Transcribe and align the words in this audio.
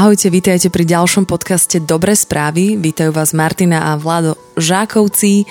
Ahojte, 0.00 0.32
vítajte 0.32 0.72
pri 0.72 0.88
ďalšom 0.88 1.28
podcaste 1.28 1.76
Dobré 1.84 2.16
správy. 2.16 2.80
Vítajú 2.80 3.12
vás 3.12 3.36
Martina 3.36 3.92
a 3.92 4.00
Vlado 4.00 4.32
Žákovci 4.56 5.44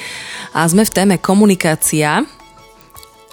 a 0.57 0.65
sme 0.65 0.81
v 0.81 0.89
téme 0.89 1.15
komunikácia. 1.21 2.25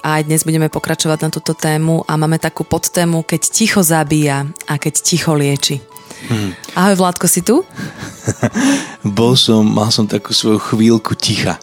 A 0.04 0.08
aj 0.20 0.28
dnes 0.28 0.44
budeme 0.44 0.68
pokračovať 0.68 1.18
na 1.24 1.30
túto 1.32 1.56
tému 1.56 2.04
a 2.04 2.20
máme 2.20 2.36
takú 2.36 2.68
podtému 2.68 3.24
Keď 3.24 3.42
ticho 3.48 3.80
zabíja 3.80 4.44
a 4.68 4.76
keď 4.76 4.94
ticho 5.00 5.32
lieči. 5.32 5.80
Hmm. 6.28 6.52
Ahoj 6.76 7.00
Vládko, 7.00 7.24
si 7.32 7.40
tu? 7.40 7.64
Bol 9.16 9.40
som, 9.40 9.64
mal 9.64 9.88
som 9.88 10.04
takú 10.04 10.36
svoju 10.36 10.60
chvíľku 10.60 11.16
ticha, 11.16 11.56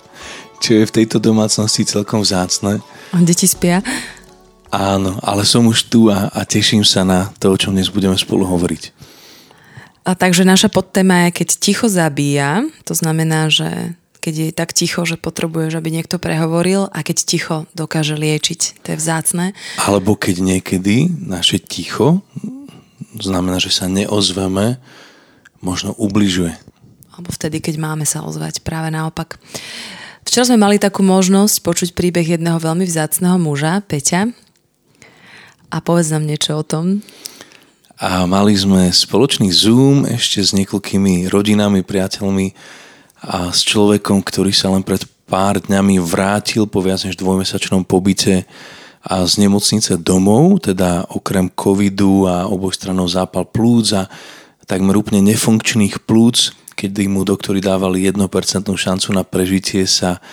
čo 0.66 0.82
je 0.82 0.90
v 0.90 0.96
tejto 0.98 1.22
domácnosti 1.22 1.86
celkom 1.86 2.26
vzácne. 2.26 2.82
Deti 3.22 3.46
spia? 3.46 3.86
Áno, 4.74 5.22
ale 5.22 5.46
som 5.46 5.70
už 5.70 5.94
tu 5.94 6.10
a, 6.10 6.34
a 6.34 6.42
teším 6.42 6.82
sa 6.82 7.06
na 7.06 7.30
to, 7.38 7.54
o 7.54 7.60
čom 7.62 7.78
dnes 7.78 7.94
budeme 7.94 8.18
spolu 8.18 8.50
hovoriť. 8.50 9.03
A 10.04 10.20
takže 10.20 10.44
naša 10.44 10.68
podtéma 10.68 11.28
je, 11.28 11.44
keď 11.44 11.50
ticho 11.64 11.88
zabíja, 11.88 12.68
to 12.84 12.92
znamená, 12.92 13.48
že 13.48 13.96
keď 14.24 14.34
je 14.36 14.50
tak 14.56 14.72
ticho, 14.72 15.04
že 15.04 15.20
potrebuješ, 15.20 15.80
aby 15.80 15.92
niekto 15.92 16.16
prehovoril 16.16 16.88
a 16.92 17.04
keď 17.04 17.18
ticho 17.28 17.56
dokáže 17.76 18.16
liečiť. 18.16 18.84
To 18.84 18.96
je 18.96 18.98
vzácne. 19.00 19.46
Alebo 19.84 20.16
keď 20.16 20.40
niekedy 20.40 21.12
naše 21.12 21.60
ticho 21.60 22.24
znamená, 23.20 23.60
že 23.60 23.72
sa 23.72 23.92
neozveme, 23.92 24.80
možno 25.60 25.92
ubližuje. 26.00 26.56
Alebo 27.16 27.30
vtedy, 27.36 27.60
keď 27.60 27.76
máme 27.80 28.08
sa 28.08 28.24
ozvať. 28.24 28.64
Práve 28.64 28.92
naopak. 28.92 29.40
Včera 30.24 30.48
sme 30.48 30.60
mali 30.60 30.80
takú 30.80 31.04
možnosť 31.04 31.60
počuť 31.60 31.90
príbeh 31.96 32.40
jedného 32.40 32.60
veľmi 32.60 32.88
vzácného 32.88 33.36
muža, 33.36 33.84
Peťa. 33.84 34.32
A 35.68 35.78
povedz 35.84 36.16
nám 36.16 36.24
niečo 36.24 36.56
o 36.60 36.64
tom 36.64 37.04
a 37.98 38.26
mali 38.26 38.58
sme 38.58 38.90
spoločný 38.90 39.54
Zoom 39.54 40.10
ešte 40.10 40.42
s 40.42 40.52
niekoľkými 40.58 41.30
rodinami, 41.30 41.86
priateľmi 41.86 42.48
a 43.24 43.54
s 43.54 43.62
človekom, 43.64 44.26
ktorý 44.26 44.50
sa 44.50 44.74
len 44.74 44.82
pred 44.82 45.06
pár 45.30 45.62
dňami 45.62 46.02
vrátil 46.02 46.66
po 46.66 46.82
viac 46.82 47.06
než 47.06 47.16
dvojmesačnom 47.16 47.86
pobyte 47.86 48.50
a 49.04 49.24
z 49.28 49.34
nemocnice 49.46 50.00
domov, 50.00 50.64
teda 50.64 51.06
okrem 51.12 51.52
covidu 51.54 52.26
a 52.26 52.48
obojstrannou 52.48 53.08
zápal 53.08 53.46
plúc 53.48 53.94
a 53.94 54.10
takmer 54.66 54.96
úplne 54.96 55.22
nefunkčných 55.24 56.08
plúc, 56.08 56.56
kedy 56.74 57.12
mu 57.12 57.28
doktori 57.28 57.62
dávali 57.62 58.10
1% 58.10 58.20
šancu 58.66 59.08
na 59.14 59.22
prežitie 59.22 59.86
sa 59.86 60.24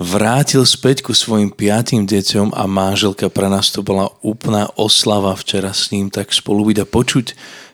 vrátil 0.00 0.64
späť 0.64 1.04
ku 1.04 1.12
svojim 1.12 1.52
piatým 1.52 2.08
deťom 2.08 2.56
a 2.56 2.64
manželka 2.64 3.28
pre 3.28 3.52
nás 3.52 3.68
to 3.68 3.84
bola 3.84 4.08
úplná 4.24 4.72
oslava 4.80 5.36
včera 5.36 5.76
s 5.76 5.92
ním, 5.92 6.08
tak 6.08 6.32
spolu 6.32 6.72
byť 6.72 6.78
a 6.80 6.86
počuť 6.88 7.26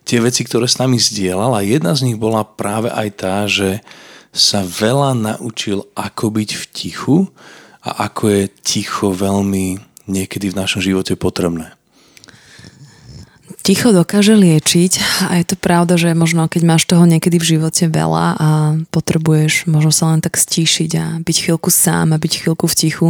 tie 0.02 0.18
veci, 0.18 0.42
ktoré 0.42 0.66
s 0.66 0.82
nami 0.82 0.98
zdieľal 0.98 1.54
a 1.54 1.62
jedna 1.62 1.94
z 1.94 2.10
nich 2.10 2.18
bola 2.18 2.42
práve 2.42 2.90
aj 2.90 3.08
tá, 3.14 3.46
že 3.46 3.78
sa 4.34 4.66
veľa 4.66 5.14
naučil, 5.14 5.86
ako 5.94 6.34
byť 6.34 6.50
v 6.50 6.64
tichu 6.74 7.18
a 7.86 8.10
ako 8.10 8.22
je 8.34 8.42
ticho 8.66 9.14
veľmi 9.14 9.78
niekedy 10.10 10.50
v 10.50 10.58
našom 10.58 10.82
živote 10.82 11.14
potrebné. 11.14 11.75
Ticho 13.66 13.90
dokáže 13.90 14.38
liečiť 14.38 15.26
a 15.26 15.42
je 15.42 15.44
to 15.50 15.58
pravda, 15.58 15.98
že 15.98 16.14
možno 16.14 16.46
keď 16.46 16.62
máš 16.62 16.86
toho 16.86 17.02
niekedy 17.02 17.42
v 17.42 17.58
živote 17.58 17.90
veľa 17.90 18.38
a 18.38 18.48
potrebuješ 18.94 19.66
možno 19.66 19.90
sa 19.90 20.14
len 20.14 20.22
tak 20.22 20.38
stíšiť 20.38 20.90
a 20.94 21.04
byť 21.18 21.36
chvíľku 21.42 21.66
sám 21.66 22.14
a 22.14 22.22
byť 22.22 22.46
chvíľku 22.46 22.70
v 22.70 22.78
tichu, 22.78 23.08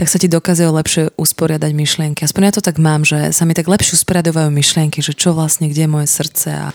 tak 0.00 0.08
sa 0.08 0.16
ti 0.16 0.24
dokázajú 0.24 0.72
lepšie 0.72 1.02
usporiadať 1.20 1.76
myšlienky. 1.76 2.24
Aspoň 2.24 2.48
ja 2.48 2.52
to 2.56 2.64
tak 2.64 2.80
mám, 2.80 3.04
že 3.04 3.28
sa 3.36 3.44
mi 3.44 3.52
tak 3.52 3.68
lepšie 3.68 4.00
usporiadovajú 4.00 4.48
myšlienky, 4.48 5.04
že 5.04 5.12
čo 5.12 5.36
vlastne, 5.36 5.68
kde 5.68 5.84
je 5.84 5.92
moje 5.92 6.08
srdce 6.08 6.48
a 6.48 6.72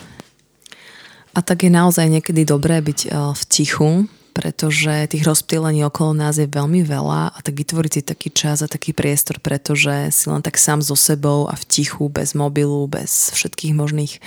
a 1.36 1.44
tak 1.44 1.68
je 1.68 1.72
naozaj 1.74 2.08
niekedy 2.08 2.46
dobré 2.48 2.80
byť 2.80 3.00
eh, 3.10 3.34
v 3.34 3.42
tichu, 3.50 3.90
pretože 4.36 5.08
tých 5.08 5.24
rozptýlení 5.24 5.88
okolo 5.88 6.12
nás 6.12 6.36
je 6.36 6.44
veľmi 6.44 6.84
veľa 6.84 7.32
a 7.32 7.38
tak 7.40 7.56
vytvoriť 7.56 7.92
si 7.96 8.02
taký 8.04 8.30
čas 8.36 8.60
a 8.60 8.68
taký 8.68 8.92
priestor, 8.92 9.40
pretože 9.40 10.12
si 10.12 10.28
len 10.28 10.44
tak 10.44 10.60
sám 10.60 10.84
so 10.84 11.00
sebou 11.00 11.48
a 11.48 11.56
v 11.56 11.64
tichu, 11.64 12.12
bez 12.12 12.36
mobilu, 12.36 12.84
bez 12.92 13.32
všetkých 13.32 13.72
možných 13.72 14.20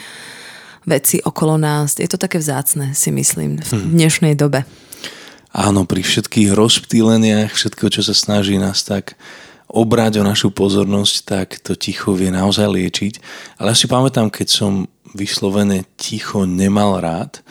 vecí 0.88 1.20
okolo 1.20 1.60
nás. 1.60 2.00
Je 2.00 2.08
to 2.08 2.16
také 2.16 2.40
vzácne, 2.40 2.96
si 2.96 3.12
myslím, 3.12 3.60
v 3.60 3.72
mhm. 3.76 3.88
dnešnej 3.92 4.34
dobe. 4.34 4.64
Áno, 5.52 5.84
pri 5.84 6.00
všetkých 6.00 6.56
rozptýleniach, 6.56 7.52
všetko, 7.52 7.92
čo 7.92 8.00
sa 8.00 8.16
snaží 8.16 8.56
nás 8.56 8.88
tak 8.88 9.20
obrať 9.68 10.20
o 10.20 10.24
našu 10.24 10.48
pozornosť, 10.48 11.14
tak 11.28 11.48
to 11.60 11.76
ticho 11.76 12.16
vie 12.16 12.32
naozaj 12.32 12.64
liečiť. 12.64 13.14
Ale 13.60 13.72
ja 13.72 13.76
si 13.76 13.84
pamätám, 13.84 14.32
keď 14.32 14.48
som 14.48 14.72
vyslovene 15.12 15.84
ticho 16.00 16.48
nemal 16.48 17.00
rád, 17.00 17.44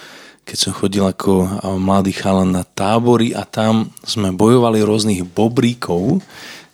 keď 0.47 0.57
som 0.57 0.71
chodil 0.71 1.03
ako 1.03 1.59
mladý 1.75 2.15
chalan 2.15 2.55
na 2.55 2.63
tábory 2.63 3.35
a 3.35 3.43
tam 3.43 3.91
sme 4.07 4.31
bojovali 4.31 4.79
rôznych 4.79 5.27
bobríkov. 5.27 6.23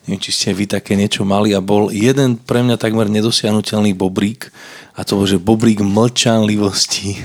Neviem, 0.06 0.22
či 0.22 0.30
ste 0.30 0.54
vy 0.54 0.70
také 0.70 0.94
niečo 0.94 1.26
mali 1.26 1.50
a 1.50 1.64
bol 1.64 1.90
jeden 1.90 2.38
pre 2.38 2.62
mňa 2.62 2.78
takmer 2.78 3.10
nedosiahnutelný 3.10 3.98
bobrík 3.98 4.54
a 4.94 5.02
to 5.02 5.18
bol, 5.18 5.26
že 5.26 5.42
bobrík 5.42 5.82
mlčanlivosti. 5.82 7.18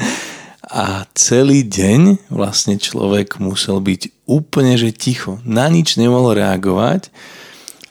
a 0.72 1.04
celý 1.12 1.60
deň 1.68 2.32
vlastne 2.32 2.80
človek 2.80 3.36
musel 3.36 3.84
byť 3.84 4.24
úplne, 4.24 4.80
že 4.80 4.88
ticho. 4.88 5.36
Na 5.44 5.68
nič 5.68 6.00
nemohol 6.00 6.40
reagovať 6.40 7.12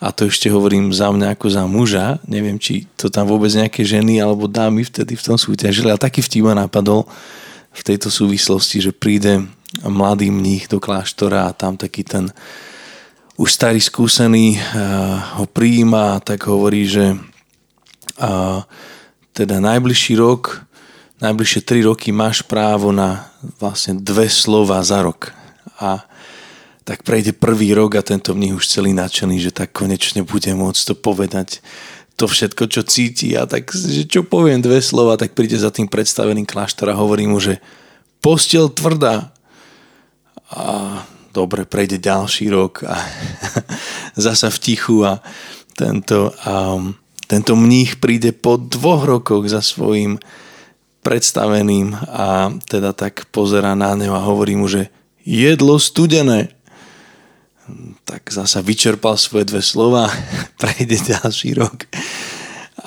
a 0.01 0.09
to 0.09 0.33
ešte 0.33 0.49
hovorím 0.49 0.89
za 0.89 1.13
mňa 1.13 1.37
ako 1.37 1.47
za 1.47 1.63
muža, 1.69 2.17
neviem, 2.25 2.57
či 2.57 2.89
to 2.97 3.13
tam 3.13 3.29
vôbec 3.29 3.53
nejaké 3.53 3.85
ženy 3.85 4.17
alebo 4.17 4.49
dámy 4.49 4.81
vtedy 4.81 5.13
v 5.13 5.25
tom 5.29 5.37
súťažili, 5.37 5.93
ale 5.93 6.01
taký 6.01 6.25
vtip 6.25 6.49
napadol, 6.57 7.05
v 7.73 7.81
tejto 7.81 8.13
súvislosti, 8.13 8.81
že 8.81 8.91
príde 8.93 9.49
mladý 9.81 10.29
mních 10.29 10.69
do 10.69 10.79
kláštora 10.79 11.49
a 11.49 11.55
tam 11.57 11.77
taký 11.77 12.05
ten 12.05 12.29
už 13.33 13.49
starý 13.49 13.81
skúsený 13.81 14.61
uh, 14.61 15.41
ho 15.41 15.45
prijíma 15.49 16.17
a 16.17 16.21
tak 16.21 16.45
hovorí, 16.45 16.85
že 16.85 17.17
uh, 17.17 18.61
teda 19.33 19.57
najbližší 19.57 20.13
rok, 20.21 20.61
najbližšie 21.17 21.61
tri 21.65 21.81
roky 21.81 22.13
máš 22.13 22.45
právo 22.45 22.93
na 22.93 23.33
vlastne 23.57 23.97
dve 23.97 24.29
slova 24.29 24.77
za 24.85 25.01
rok. 25.01 25.33
A 25.81 26.05
tak 26.85 27.01
prejde 27.01 27.33
prvý 27.33 27.73
rok 27.73 27.97
a 27.97 28.05
tento 28.05 28.37
mních 28.37 28.53
už 28.53 28.69
celý 28.69 28.93
nadšený, 28.93 29.41
že 29.41 29.55
tak 29.55 29.73
konečne 29.73 30.21
bude 30.21 30.53
môcť 30.53 30.81
to 30.83 30.93
povedať 30.93 31.65
to 32.13 32.29
všetko, 32.29 32.63
čo 32.69 32.81
cíti 32.85 33.33
a 33.33 33.49
tak, 33.49 33.73
že 33.73 34.05
čo 34.05 34.21
poviem 34.21 34.61
dve 34.61 34.79
slova, 34.79 35.17
tak 35.17 35.33
príde 35.33 35.57
za 35.57 35.73
tým 35.73 35.89
predstaveným 35.89 36.45
kláštor 36.45 36.93
a 36.93 36.99
hovorí 36.99 37.25
mu, 37.25 37.41
že 37.41 37.57
postel 38.21 38.69
tvrdá. 38.69 39.33
A 40.53 41.01
dobre, 41.33 41.65
prejde 41.65 41.97
ďalší 41.97 42.53
rok 42.53 42.85
a 42.85 42.95
zasa 44.25 44.53
v 44.53 44.61
tichu 44.61 45.01
a 45.01 45.19
tento, 45.73 46.29
um, 46.45 46.93
tento 47.25 47.57
mních 47.57 47.97
príde 47.97 48.29
po 48.29 48.61
dvoch 48.61 49.03
rokoch 49.09 49.49
za 49.49 49.65
svojím 49.65 50.21
predstaveným 51.03 51.97
a 52.13 52.53
teda 52.69 52.93
tak 52.95 53.27
pozera 53.33 53.75
na 53.75 53.97
neho 53.97 54.15
a 54.15 54.23
hovorí 54.23 54.55
mu, 54.55 54.69
že 54.69 54.87
jedlo 55.25 55.81
studené 55.81 56.53
tak 58.03 58.27
zasa 58.29 58.59
vyčerpal 58.59 59.15
svoje 59.15 59.47
dve 59.47 59.61
slova, 59.63 60.11
prejde 60.61 60.99
ďalší 61.15 61.55
rok. 61.57 61.87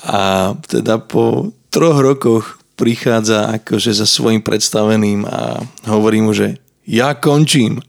A 0.07 0.53
teda 0.67 1.01
po 1.01 1.51
troch 1.73 1.99
rokoch 1.99 2.57
prichádza 2.77 3.57
akože 3.57 3.91
za 3.91 4.05
svojim 4.05 4.45
predstaveným 4.45 5.25
a 5.25 5.59
hovorí 5.89 6.21
mu, 6.21 6.31
že 6.31 6.61
ja 6.85 7.17
končím. 7.17 7.81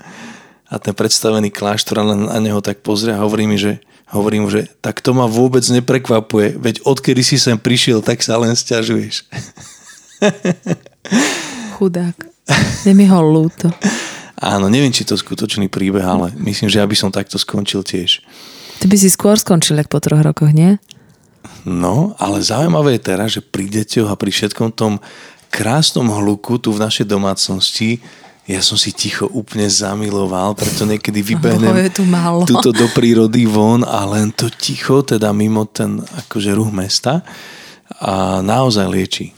A 0.69 0.77
ten 0.77 0.93
predstavený 0.93 1.49
kláštor 1.49 2.05
na 2.05 2.37
neho 2.41 2.61
tak 2.61 2.85
pozrie 2.85 3.17
a 3.17 3.25
hovorí 3.25 3.49
mi, 3.49 3.57
že, 3.57 3.81
hovorí 4.13 4.37
mu, 4.37 4.53
že 4.53 4.69
tak 4.85 5.01
to 5.01 5.17
ma 5.17 5.25
vôbec 5.25 5.65
neprekvapuje, 5.65 6.61
veď 6.61 6.85
odkedy 6.85 7.25
si 7.25 7.41
sem 7.41 7.57
prišiel, 7.57 8.05
tak 8.05 8.21
sa 8.21 8.37
len 8.37 8.53
stiažuješ. 8.53 9.25
Chudák. 11.77 12.17
Je 12.85 12.93
mi 12.93 13.09
ho 13.09 13.21
ľúto. 13.21 13.73
Áno, 14.39 14.71
neviem, 14.71 14.95
či 14.95 15.03
to 15.03 15.19
je 15.19 15.25
skutočný 15.27 15.67
príbeh, 15.67 16.07
ale 16.07 16.31
myslím, 16.39 16.71
že 16.71 16.79
ja 16.79 16.87
by 16.87 16.95
som 16.95 17.11
takto 17.11 17.37
skončil 17.39 17.83
tiež. 17.83 18.23
Ty 18.79 18.87
by 18.87 18.97
si 18.97 19.11
skôr 19.11 19.35
skončil, 19.35 19.75
ako 19.83 19.91
po 19.91 19.99
troch 19.99 20.23
rokoch, 20.23 20.55
nie? 20.55 20.79
No, 21.67 22.15
ale 22.23 22.39
zaujímavé 22.39 22.97
je 22.97 23.03
teraz, 23.03 23.29
že 23.35 23.43
pri 23.43 23.67
deťoch 23.67 24.09
a 24.09 24.15
pri 24.15 24.31
všetkom 24.31 24.71
tom 24.79 25.03
krásnom 25.51 26.07
hluku 26.07 26.63
tu 26.63 26.71
v 26.71 26.83
našej 26.87 27.07
domácnosti 27.11 27.99
ja 28.49 28.65
som 28.65 28.81
si 28.81 28.97
ticho 28.97 29.29
úplne 29.29 29.69
zamiloval, 29.69 30.57
preto 30.57 30.89
niekedy 30.89 31.21
vybehnem 31.21 31.93
tu 31.93 32.09
túto 32.49 32.73
do 32.73 32.89
prírody 32.97 33.45
von 33.45 33.85
a 33.85 34.09
len 34.09 34.33
to 34.33 34.49
ticho, 34.49 35.05
teda 35.05 35.37
mimo 35.37 35.69
ten 35.69 36.01
akože 36.01 36.57
ruch 36.57 36.73
mesta 36.73 37.21
a 37.97 38.45
naozaj 38.45 38.87
lieči. 38.87 39.33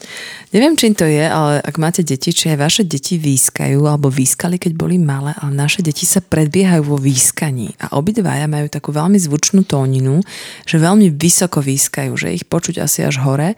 Neviem, 0.51 0.75
čím 0.75 0.99
to 0.99 1.07
je, 1.07 1.23
ale 1.23 1.63
ak 1.63 1.79
máte 1.79 2.03
deti, 2.03 2.35
či 2.35 2.51
aj 2.51 2.59
vaše 2.59 2.83
deti 2.83 3.15
výskajú 3.23 3.87
alebo 3.87 4.11
výskali, 4.11 4.59
keď 4.59 4.75
boli 4.75 4.99
malé, 4.99 5.31
ale 5.39 5.55
naše 5.55 5.79
deti 5.79 6.03
sa 6.03 6.19
predbiehajú 6.19 6.91
vo 6.91 6.99
výskaní 6.99 7.79
a 7.79 7.95
obidvaja 7.95 8.51
majú 8.51 8.67
takú 8.67 8.91
veľmi 8.91 9.15
zvučnú 9.15 9.63
tóninu, 9.63 10.19
že 10.67 10.83
veľmi 10.83 11.07
vysoko 11.15 11.63
výskajú, 11.63 12.19
že 12.19 12.35
ich 12.35 12.43
počuť 12.51 12.83
asi 12.83 13.07
až 13.07 13.23
hore 13.23 13.55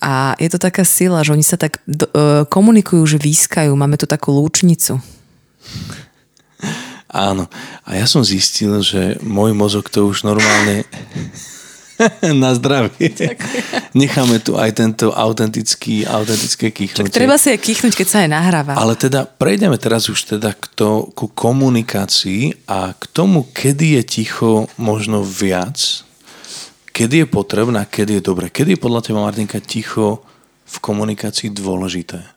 A 0.00 0.32
je 0.40 0.48
to 0.48 0.56
taká 0.56 0.88
sila, 0.88 1.20
že 1.20 1.36
oni 1.36 1.44
sa 1.44 1.60
tak 1.60 1.84
do, 1.84 2.08
uh, 2.08 2.48
komunikujú, 2.48 3.04
že 3.04 3.20
výskajú. 3.20 3.72
Máme 3.76 4.00
tu 4.00 4.08
takú 4.08 4.32
lúčnicu. 4.32 4.96
Áno. 7.12 7.48
A 7.84 7.96
ja 7.96 8.04
som 8.08 8.20
zistil, 8.20 8.80
že 8.80 9.20
môj 9.24 9.56
mozog 9.56 9.88
to 9.88 10.08
už 10.08 10.24
normálne 10.24 10.84
na 12.42 12.52
zdravie. 12.52 13.12
Necháme 13.96 14.38
tu 14.44 14.60
aj 14.60 14.70
tento 14.76 15.12
autentický, 15.12 16.04
autentické 16.04 16.70
kýchnutie. 16.70 17.08
Tak 17.08 17.16
treba 17.16 17.40
si 17.40 17.52
aj 17.52 17.60
kýchnuť, 17.60 17.92
keď 17.96 18.06
sa 18.06 18.18
aj 18.24 18.30
nahráva. 18.30 18.72
Ale 18.76 18.94
teda 18.94 19.24
prejdeme 19.24 19.80
teraz 19.80 20.12
už 20.12 20.36
teda 20.36 20.52
k 20.52 20.64
to, 20.76 21.08
ku 21.16 21.32
komunikácii 21.32 22.68
a 22.68 22.92
k 22.92 23.02
tomu, 23.10 23.48
kedy 23.50 24.00
je 24.00 24.02
ticho 24.04 24.68
možno 24.76 25.24
viac, 25.24 26.04
kedy 26.92 27.24
je 27.24 27.26
potrebná, 27.28 27.88
kedy 27.88 28.20
je 28.20 28.22
dobre. 28.22 28.52
Kedy 28.52 28.76
je 28.76 28.80
podľa 28.80 29.00
teba, 29.04 29.24
Martinka, 29.24 29.60
ticho 29.64 30.20
v 30.66 30.76
komunikácii 30.80 31.52
dôležité? 31.52 32.35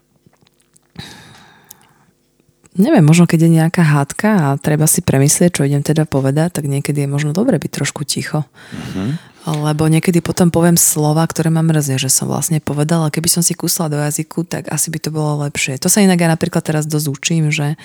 Neviem, 2.80 3.04
možno 3.04 3.28
keď 3.28 3.46
je 3.46 3.52
nejaká 3.60 3.84
hádka 3.84 4.30
a 4.32 4.48
treba 4.56 4.88
si 4.88 5.04
premyslieť, 5.04 5.60
čo 5.60 5.68
idem 5.68 5.84
teda 5.84 6.08
povedať, 6.08 6.58
tak 6.58 6.66
niekedy 6.66 7.06
je 7.06 7.10
možno 7.12 7.36
dobre 7.36 7.60
byť 7.60 7.72
trošku 7.76 8.08
ticho. 8.08 8.48
Mm-hmm. 8.48 9.10
Lebo 9.50 9.88
niekedy 9.88 10.20
potom 10.20 10.52
poviem 10.52 10.76
slova, 10.76 11.24
ktoré 11.24 11.48
ma 11.50 11.64
mrzia, 11.64 11.96
že 11.96 12.12
som 12.12 12.28
vlastne 12.28 12.60
povedala. 12.60 13.12
Keby 13.12 13.30
som 13.32 13.42
si 13.44 13.56
kúsla 13.56 13.88
do 13.88 13.98
jazyku, 13.98 14.44
tak 14.46 14.68
asi 14.68 14.92
by 14.92 15.00
to 15.00 15.10
bolo 15.10 15.48
lepšie. 15.48 15.80
To 15.80 15.88
sa 15.88 16.04
inak 16.04 16.20
ja 16.20 16.30
napríklad 16.30 16.62
teraz 16.62 16.84
dosť 16.86 17.08
učím, 17.08 17.46
že 17.50 17.80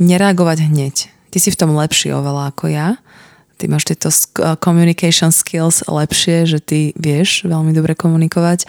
nereagovať 0.00 0.58
hneď. 0.64 0.96
Ty 1.30 1.38
si 1.38 1.50
v 1.52 1.58
tom 1.60 1.76
lepší 1.76 2.10
oveľa 2.10 2.50
ako 2.56 2.72
ja. 2.72 2.98
Ty 3.60 3.70
máš 3.70 3.86
tieto 3.86 4.10
communication 4.58 5.30
skills 5.30 5.86
lepšie, 5.86 6.48
že 6.48 6.58
ty 6.58 6.90
vieš 6.98 7.46
veľmi 7.46 7.70
dobre 7.70 7.94
komunikovať. 7.94 8.66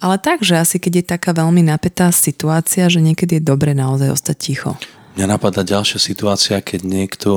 Ale 0.00 0.16
tak, 0.16 0.40
že 0.40 0.60
asi 0.60 0.80
keď 0.80 0.92
je 1.00 1.04
taká 1.16 1.36
veľmi 1.36 1.64
napätá 1.64 2.08
situácia, 2.14 2.88
že 2.88 3.04
niekedy 3.04 3.40
je 3.40 3.44
dobre 3.44 3.76
naozaj 3.76 4.08
ostať 4.14 4.36
ticho. 4.36 4.72
Mňa 5.14 5.26
napadá 5.30 5.62
ďalšia 5.62 6.02
situácia, 6.02 6.58
keď 6.58 6.80
niekto 6.82 7.30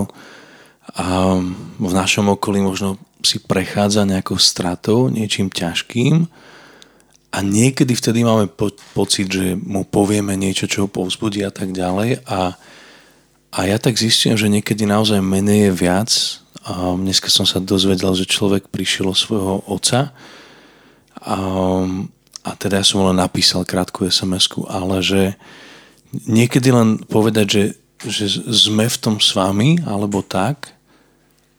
um, 0.97 1.53
v 1.77 1.93
našom 1.93 2.33
okolí 2.33 2.57
možno 2.57 2.97
si 3.21 3.37
prechádza 3.37 4.01
nejakou 4.01 4.41
stratou, 4.41 5.13
niečím 5.13 5.53
ťažkým 5.53 6.25
a 7.29 7.37
niekedy 7.45 7.93
vtedy 7.93 8.25
máme 8.25 8.49
po- 8.49 8.73
pocit, 8.97 9.29
že 9.29 9.53
mu 9.53 9.85
povieme 9.85 10.33
niečo, 10.33 10.65
čo 10.65 10.85
ho 10.85 10.89
povzbudí 10.89 11.45
a 11.45 11.53
tak 11.53 11.69
ďalej 11.69 12.25
a, 12.25 12.57
a 13.53 13.59
ja 13.61 13.77
tak 13.77 14.01
zistím, 14.01 14.33
že 14.33 14.49
niekedy 14.49 14.89
naozaj 14.89 15.21
menej 15.21 15.69
je 15.69 15.71
viac. 15.77 16.11
A 16.65 16.97
dneska 16.97 17.29
som 17.29 17.45
sa 17.45 17.61
dozvedel, 17.61 18.11
že 18.17 18.27
človek 18.27 18.73
prišiel 18.73 19.13
o 19.13 19.15
svojho 19.15 19.61
oca 19.69 20.17
a, 21.21 21.37
a 22.41 22.49
teda 22.57 22.81
ja 22.81 22.85
som 22.85 23.05
len 23.05 23.21
napísal 23.21 23.69
krátku 23.69 24.09
sms 24.09 24.65
ale 24.65 24.97
že 25.05 25.21
niekedy 26.25 26.73
len 26.73 26.97
povedať, 27.05 27.45
že, 27.45 27.63
že 28.01 28.25
sme 28.49 28.89
v 28.89 28.97
tom 28.97 29.15
s 29.21 29.37
vami, 29.37 29.77
alebo 29.85 30.25
tak, 30.25 30.73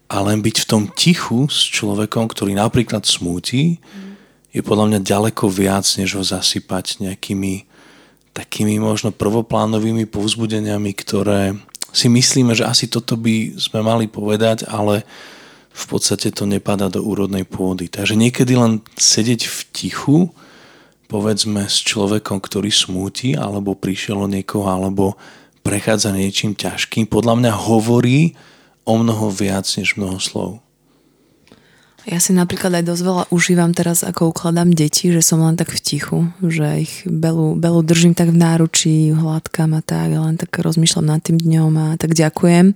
a 0.09 0.25
len 0.25 0.41
byť 0.41 0.65
v 0.65 0.69
tom 0.69 0.83
tichu 0.89 1.45
s 1.45 1.69
človekom, 1.69 2.25
ktorý 2.25 2.57
napríklad 2.57 3.05
smúti, 3.05 3.77
je 4.49 4.65
podľa 4.65 4.89
mňa 4.89 4.99
ďaleko 5.05 5.45
viac, 5.53 5.85
než 6.01 6.17
ho 6.17 6.23
zasypať 6.25 7.05
nejakými 7.05 7.69
takými 8.33 8.77
možno 8.81 9.13
prvoplánovými 9.13 10.05
povzbudeniami, 10.09 10.91
ktoré 10.95 11.57
si 11.89 12.07
myslíme, 12.07 12.53
že 12.53 12.65
asi 12.65 12.85
toto 12.85 13.17
by 13.17 13.57
sme 13.57 13.81
mali 13.81 14.05
povedať, 14.05 14.69
ale 14.69 15.03
v 15.69 15.85
podstate 15.89 16.29
to 16.33 16.45
nepada 16.45 16.87
do 16.87 17.01
úrodnej 17.01 17.45
pôdy. 17.45 17.89
Takže 17.89 18.17
niekedy 18.17 18.53
len 18.57 18.81
sedieť 18.97 19.41
v 19.49 19.59
tichu, 19.73 20.17
povedzme 21.09 21.65
s 21.65 21.81
človekom, 21.81 22.37
ktorý 22.37 22.69
smúti, 22.69 23.33
alebo 23.33 23.73
prišiel 23.73 24.23
o 24.23 24.29
niekoho, 24.29 24.69
alebo 24.69 25.17
prechádza 25.65 26.13
niečím 26.13 26.53
ťažkým, 26.53 27.09
podľa 27.09 27.41
mňa 27.41 27.53
hovorí 27.57 28.37
o 28.85 28.93
mnoho 28.95 29.33
viac 29.33 29.65
než 29.75 29.97
mnoho 29.97 30.21
slov. 30.21 30.61
Ja 32.07 32.17
si 32.17 32.31
napríklad 32.31 32.79
aj 32.79 32.89
dosť 32.89 33.03
veľa 33.05 33.23
užívam 33.29 33.75
teraz, 33.75 34.01
ako 34.01 34.31
ukladám 34.31 34.71
deti, 34.71 35.11
že 35.11 35.21
som 35.21 35.43
len 35.43 35.59
tak 35.59 35.69
v 35.69 35.83
tichu, 35.83 36.19
že 36.39 36.87
ich 36.87 36.93
belu, 37.05 37.53
belu 37.53 37.83
držím 37.85 38.15
tak 38.15 38.31
v 38.33 38.39
náručí, 38.39 39.13
hladkám 39.13 39.77
a 39.77 39.81
tak, 39.83 40.15
len 40.15 40.39
tak 40.39 40.49
rozmýšľam 40.55 41.05
nad 41.05 41.21
tým 41.21 41.37
dňom 41.37 41.73
a 41.75 41.87
tak 41.99 42.15
ďakujem 42.15 42.73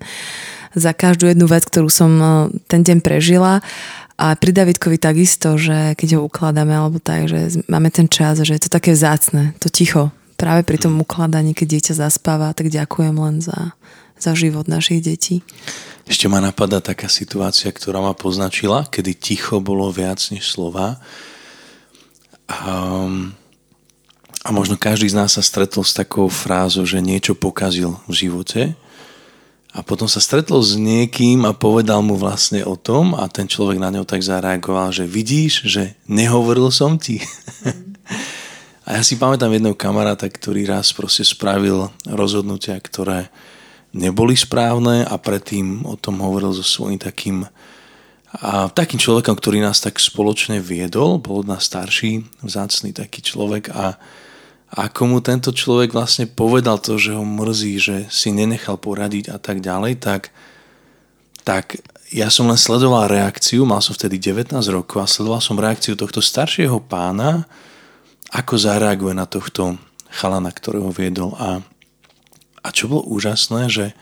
za 0.78 0.92
každú 0.92 1.30
jednu 1.34 1.50
vec, 1.50 1.66
ktorú 1.66 1.90
som 1.90 2.12
eh, 2.20 2.30
ten 2.70 2.86
deň 2.86 3.00
prežila 3.00 3.66
a 4.14 4.38
pri 4.38 4.54
Davidkovi 4.54 5.02
takisto, 5.02 5.58
že 5.58 5.98
keď 5.98 6.22
ho 6.22 6.30
ukladáme 6.30 6.70
alebo 6.70 7.02
tak, 7.02 7.26
že 7.26 7.66
máme 7.66 7.90
ten 7.90 8.06
čas, 8.06 8.38
že 8.46 8.54
je 8.54 8.70
to 8.70 8.70
také 8.70 8.94
vzácne, 8.94 9.58
to 9.58 9.74
ticho. 9.74 10.14
Práve 10.38 10.62
pri 10.62 10.78
tom 10.78 11.02
ukladaní, 11.02 11.58
keď 11.58 11.68
dieťa 11.78 11.94
zaspáva, 12.06 12.54
tak 12.54 12.70
ďakujem 12.70 13.16
len 13.18 13.42
za, 13.42 13.74
za 14.22 14.38
život 14.38 14.70
našich 14.70 15.02
detí. 15.02 15.42
Ešte 16.06 16.28
ma 16.30 16.44
napadá 16.44 16.84
taká 16.84 17.08
situácia, 17.10 17.72
ktorá 17.74 18.04
ma 18.04 18.14
poznačila, 18.14 18.86
kedy 18.86 19.18
ticho 19.18 19.64
bolo 19.64 19.90
viac 19.90 20.20
než 20.30 20.46
slova. 20.46 21.00
A, 22.46 23.08
a 24.44 24.50
možno 24.52 24.76
každý 24.78 25.10
z 25.10 25.18
nás 25.18 25.40
sa 25.40 25.42
stretol 25.42 25.82
s 25.82 25.96
takou 25.96 26.28
frázou, 26.30 26.86
že 26.86 27.02
niečo 27.02 27.34
pokazil 27.34 27.98
v 28.06 28.14
živote 28.14 28.62
a 29.74 29.82
potom 29.82 30.06
sa 30.06 30.22
stretol 30.22 30.62
s 30.62 30.78
niekým 30.78 31.50
a 31.50 31.58
povedal 31.58 32.06
mu 32.06 32.14
vlastne 32.14 32.62
o 32.62 32.78
tom 32.78 33.18
a 33.18 33.26
ten 33.26 33.50
človek 33.50 33.82
na 33.82 33.90
ňo 33.90 34.06
tak 34.06 34.22
zareagoval, 34.22 34.94
že 34.94 35.10
vidíš, 35.10 35.66
že 35.66 35.98
nehovoril 36.06 36.70
som 36.70 37.02
ti. 37.02 37.18
a 38.86 38.90
ja 38.96 39.02
si 39.02 39.18
pamätám 39.18 39.50
jedného 39.50 39.74
kamaráta, 39.74 40.30
ktorý 40.30 40.70
raz 40.70 40.94
proste 40.94 41.26
spravil 41.26 41.90
rozhodnutia, 42.06 42.78
ktoré 42.78 43.34
neboli 43.98 44.38
správne 44.38 45.10
a 45.10 45.18
predtým 45.18 45.90
o 45.90 45.98
tom 45.98 46.22
hovoril 46.22 46.54
so 46.54 46.62
svojím 46.62 47.02
takým 47.02 47.50
a 48.34 48.66
takým 48.66 48.98
človekom, 48.98 49.38
ktorý 49.38 49.62
nás 49.62 49.78
tak 49.78 50.02
spoločne 50.02 50.58
viedol, 50.58 51.22
bol 51.22 51.46
od 51.46 51.48
nás 51.54 51.70
starší, 51.70 52.26
vzácný 52.42 52.90
taký 52.90 53.22
človek 53.22 53.70
a 53.70 54.02
ako 54.74 55.02
mu 55.06 55.20
tento 55.22 55.54
človek 55.54 55.94
vlastne 55.94 56.26
povedal 56.26 56.82
to, 56.82 56.98
že 56.98 57.14
ho 57.14 57.22
mrzí, 57.22 57.74
že 57.78 57.96
si 58.10 58.34
nenechal 58.34 58.82
poradiť 58.82 59.30
a 59.30 59.38
tak 59.38 59.62
ďalej, 59.62 60.02
tak, 60.02 60.34
tak 61.46 61.78
ja 62.10 62.34
som 62.34 62.50
len 62.50 62.58
sledoval 62.58 63.06
reakciu, 63.06 63.70
mal 63.70 63.86
som 63.86 63.94
vtedy 63.94 64.18
19 64.18 64.54
rokov 64.74 64.98
a 64.98 65.10
sledoval 65.10 65.42
som 65.46 65.62
reakciu 65.62 65.94
tohto 65.94 66.26
staršieho 66.26 66.82
pána, 66.90 67.46
ako 68.34 68.54
zareaguje 68.58 69.14
na 69.14 69.30
tohto 69.30 69.78
chalana, 70.10 70.50
ktorého 70.50 70.90
viedol. 70.90 71.38
A, 71.38 71.62
a 72.66 72.68
čo 72.74 72.90
bolo 72.90 73.06
úžasné, 73.14 73.70
že 73.70 73.94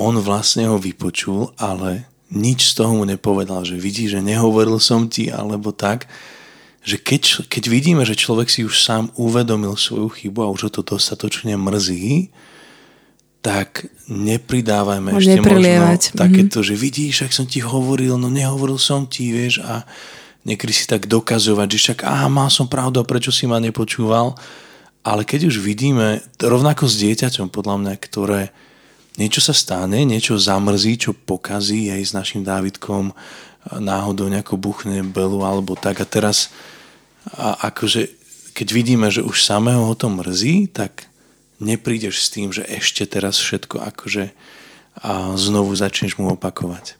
on 0.00 0.16
vlastne 0.16 0.64
ho 0.64 0.80
vypočul, 0.80 1.52
ale 1.60 2.08
nič 2.32 2.72
z 2.72 2.84
toho 2.84 2.92
mu 2.96 3.04
nepovedal, 3.04 3.68
že 3.68 3.76
vidí, 3.76 4.08
že 4.08 4.24
nehovoril 4.24 4.80
som 4.80 5.12
ti, 5.12 5.28
alebo 5.28 5.76
tak, 5.76 6.08
že 6.88 6.96
keď, 6.96 7.52
keď 7.52 7.64
vidíme, 7.68 8.02
že 8.08 8.16
človek 8.16 8.48
si 8.48 8.64
už 8.64 8.80
sám 8.80 9.12
uvedomil 9.20 9.76
svoju 9.76 10.08
chybu 10.08 10.40
a 10.40 10.52
už 10.52 10.68
ho 10.68 10.70
to 10.72 10.80
dostatočne 10.80 11.52
mrzí, 11.60 12.32
tak 13.44 13.92
nepridávajme 14.08 15.14
no, 15.14 15.20
ešte 15.20 15.44
možno 15.44 16.16
takéto, 16.16 16.58
mm-hmm. 16.64 16.68
že 16.72 16.74
vidíš, 16.74 17.16
ak 17.28 17.32
som 17.36 17.44
ti 17.44 17.60
hovoril, 17.60 18.16
no 18.16 18.32
nehovoril 18.32 18.80
som 18.80 19.04
ti, 19.04 19.30
vieš, 19.30 19.60
a 19.62 19.84
niekedy 20.48 20.72
si 20.72 20.88
tak 20.88 21.04
dokazovať, 21.06 21.68
že 21.70 21.78
však, 21.78 21.98
aha, 22.08 22.26
mal 22.32 22.48
som 22.48 22.66
pravdu, 22.66 23.04
prečo 23.04 23.30
si 23.30 23.44
ma 23.44 23.60
nepočúval. 23.60 24.34
Ale 25.06 25.22
keď 25.22 25.52
už 25.52 25.62
vidíme, 25.62 26.24
rovnako 26.42 26.90
s 26.90 26.98
dieťaťom, 26.98 27.52
podľa 27.52 27.76
mňa, 27.84 27.94
ktoré 28.00 28.50
niečo 29.20 29.38
sa 29.38 29.54
stane, 29.54 30.02
niečo 30.02 30.40
zamrzí, 30.40 30.98
čo 30.98 31.14
pokazí 31.14 31.92
aj 31.92 32.00
s 32.02 32.12
našim 32.16 32.42
Dávidkom, 32.42 33.14
náhodou 33.76 34.32
nejako 34.32 34.56
buchne 34.56 35.04
belu 35.04 35.44
alebo 35.44 35.76
tak 35.76 36.00
a 36.00 36.06
teraz 36.08 36.48
a 37.34 37.68
akože 37.72 38.18
keď 38.58 38.68
vidíme, 38.74 39.06
že 39.12 39.22
už 39.22 39.44
samého 39.44 39.86
ho 39.86 39.94
to 39.94 40.10
mrzí, 40.10 40.66
tak 40.74 41.06
neprídeš 41.62 42.26
s 42.26 42.32
tým, 42.34 42.50
že 42.50 42.66
ešte 42.66 43.06
teraz 43.06 43.38
všetko 43.38 43.78
akože 43.94 44.34
a 44.98 45.38
znovu 45.38 45.74
začneš 45.78 46.18
mu 46.18 46.34
opakovať. 46.34 46.98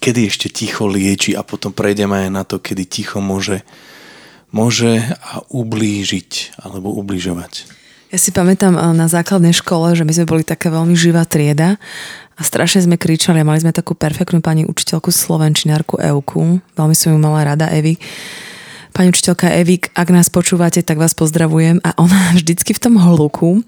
Kedy 0.00 0.20
ešte 0.32 0.48
ticho 0.48 0.88
lieči 0.88 1.36
a 1.36 1.44
potom 1.44 1.76
prejdeme 1.76 2.28
aj 2.28 2.30
na 2.32 2.42
to, 2.48 2.56
kedy 2.56 2.88
ticho 2.88 3.20
môže, 3.20 3.60
môže 4.48 5.02
a 5.20 5.44
ublížiť 5.52 6.56
alebo 6.62 6.94
ubližovať. 6.96 7.68
Ja 8.14 8.18
si 8.22 8.30
pamätám 8.30 8.78
eh, 8.78 8.82
na 8.94 9.10
základnej 9.10 9.52
škole, 9.56 9.98
že 9.98 10.06
my 10.06 10.12
sme 10.14 10.30
boli 10.30 10.42
taká 10.46 10.70
veľmi 10.70 10.94
živá 10.94 11.26
trieda 11.26 11.74
a 12.36 12.40
strašne 12.44 12.86
sme 12.86 13.00
kričali 13.00 13.40
mali 13.42 13.58
sme 13.58 13.74
takú 13.74 13.96
perfektnú 13.96 14.44
pani 14.44 14.62
učiteľku 14.68 15.08
slovenčinárku 15.10 15.98
Euku. 15.98 16.62
Veľmi 16.76 16.94
som 16.94 17.16
ju 17.16 17.18
mala 17.18 17.42
rada, 17.42 17.72
Evi. 17.72 17.98
Pani 18.92 19.12
učiteľka 19.12 19.52
Evik, 19.60 19.92
ak 19.92 20.08
nás 20.08 20.32
počúvate, 20.32 20.80
tak 20.80 20.96
vás 20.96 21.12
pozdravujem. 21.12 21.82
A 21.84 21.96
ona 21.98 22.32
vždycky 22.38 22.72
v 22.76 22.82
tom 22.82 22.94
hluku 22.96 23.64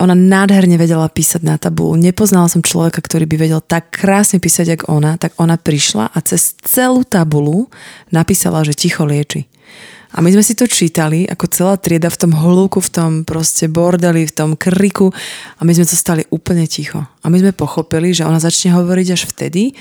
ona 0.00 0.16
nádherne 0.16 0.74
vedela 0.80 1.06
písať 1.06 1.44
na 1.44 1.60
tabulu. 1.60 1.94
Nepoznala 1.94 2.48
som 2.48 2.64
človeka, 2.64 2.98
ktorý 3.04 3.28
by 3.28 3.36
vedel 3.36 3.60
tak 3.62 3.92
krásne 3.94 4.40
písať, 4.40 4.80
ako 4.80 4.96
ona. 4.96 5.20
Tak 5.20 5.36
ona 5.38 5.60
prišla 5.60 6.10
a 6.10 6.18
cez 6.24 6.56
celú 6.64 7.04
tabulu 7.04 7.70
napísala, 8.10 8.64
že 8.64 8.74
ticho 8.74 9.04
lieči. 9.04 9.46
A 10.14 10.22
my 10.22 10.30
sme 10.30 10.46
si 10.46 10.54
to 10.54 10.70
čítali, 10.70 11.26
ako 11.26 11.50
celá 11.50 11.74
trieda 11.74 12.06
v 12.06 12.20
tom 12.22 12.32
holúku, 12.38 12.78
v 12.78 12.90
tom 12.90 13.10
proste 13.26 13.66
bordeli, 13.66 14.22
v 14.22 14.34
tom 14.34 14.50
kriku 14.54 15.10
a 15.58 15.60
my 15.66 15.74
sme 15.74 15.82
zostali 15.82 16.22
úplne 16.30 16.70
ticho. 16.70 17.02
A 17.02 17.26
my 17.26 17.42
sme 17.42 17.50
pochopili, 17.50 18.14
že 18.14 18.22
ona 18.22 18.38
začne 18.38 18.70
hovoriť 18.78 19.08
až 19.10 19.26
vtedy, 19.26 19.74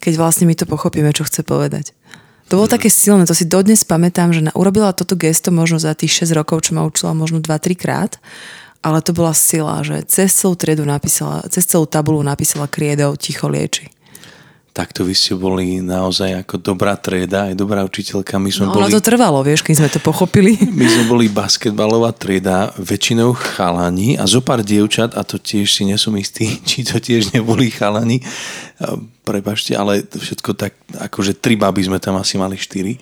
keď 0.00 0.16
vlastne 0.16 0.48
my 0.48 0.56
to 0.56 0.64
pochopíme, 0.64 1.12
čo 1.12 1.28
chce 1.28 1.44
povedať. 1.44 1.92
To 2.48 2.60
bolo 2.60 2.68
mm. 2.68 2.74
také 2.80 2.88
silné, 2.88 3.28
to 3.28 3.36
si 3.36 3.44
dodnes 3.44 3.84
pamätám, 3.84 4.32
že 4.32 4.40
urobila 4.56 4.96
toto 4.96 5.20
gesto 5.20 5.52
možno 5.52 5.76
za 5.76 5.92
tých 5.92 6.24
6 6.24 6.32
rokov, 6.32 6.64
čo 6.68 6.76
ma 6.76 6.84
učila 6.84 7.12
možno 7.12 7.44
2-3 7.44 7.76
krát, 7.76 8.16
ale 8.80 9.04
to 9.04 9.16
bola 9.16 9.36
sila, 9.36 9.80
že 9.84 10.04
cez 10.08 10.32
celú 10.32 10.56
triedu 10.56 10.84
napísala, 10.88 11.44
cez 11.52 11.64
celú 11.68 11.84
tabulu 11.84 12.20
napísala 12.24 12.68
kriedou 12.68 13.16
ticho 13.16 13.48
lieči 13.48 13.93
takto 14.74 15.06
vy 15.06 15.14
ste 15.14 15.38
boli 15.38 15.78
naozaj 15.78 16.42
ako 16.42 16.58
dobrá 16.58 16.98
trieda, 16.98 17.46
aj 17.46 17.54
dobrá 17.54 17.86
učiteľka. 17.86 18.42
My 18.42 18.50
sme 18.50 18.66
no, 18.66 18.74
boli, 18.74 18.90
to 18.90 18.98
trvalo, 18.98 19.38
vieš, 19.46 19.62
keď 19.62 19.74
sme 19.78 19.88
to 19.88 20.02
pochopili. 20.02 20.58
My 20.78 20.90
sme 20.90 21.06
boli 21.06 21.30
basketbalová 21.30 22.10
trieda, 22.10 22.74
väčšinou 22.74 23.38
chalani 23.38 24.18
a 24.18 24.26
zo 24.26 24.42
pár 24.42 24.66
dievčat, 24.66 25.14
a 25.14 25.22
to 25.22 25.38
tiež 25.38 25.70
si 25.70 25.86
nesom 25.86 26.18
istý, 26.18 26.58
či 26.68 26.82
to 26.82 26.98
tiež 26.98 27.30
neboli 27.30 27.70
chalani. 27.70 28.18
Prepašte, 29.22 29.78
ale 29.78 30.02
všetko 30.10 30.50
tak, 30.58 30.74
akože 30.98 31.38
tri 31.38 31.54
baby 31.54 31.86
sme 31.86 32.02
tam 32.02 32.18
asi 32.18 32.34
mali 32.34 32.58
štyri. 32.58 32.98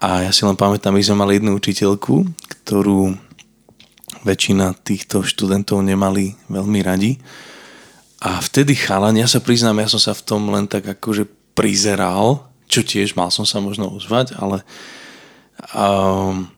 A 0.00 0.24
ja 0.24 0.32
si 0.32 0.48
len 0.48 0.56
pamätám, 0.56 0.96
my 0.96 1.04
sme 1.04 1.20
mali 1.20 1.36
jednu 1.36 1.52
učiteľku, 1.52 2.24
ktorú 2.64 3.12
väčšina 4.24 4.72
týchto 4.80 5.20
študentov 5.20 5.84
nemali 5.84 6.32
veľmi 6.48 6.80
radi 6.80 7.20
a 8.18 8.42
vtedy 8.42 8.74
chalan, 8.74 9.14
ja 9.14 9.30
sa 9.30 9.38
priznám, 9.38 9.78
ja 9.78 9.88
som 9.90 10.02
sa 10.02 10.10
v 10.10 10.26
tom 10.26 10.50
len 10.50 10.66
tak 10.66 10.82
akože 10.86 11.54
prizeral, 11.54 12.50
čo 12.66 12.82
tiež 12.82 13.14
mal 13.14 13.30
som 13.30 13.46
sa 13.46 13.62
možno 13.62 13.94
ozvať, 13.94 14.34
ale 14.34 14.66
um, 15.74 16.50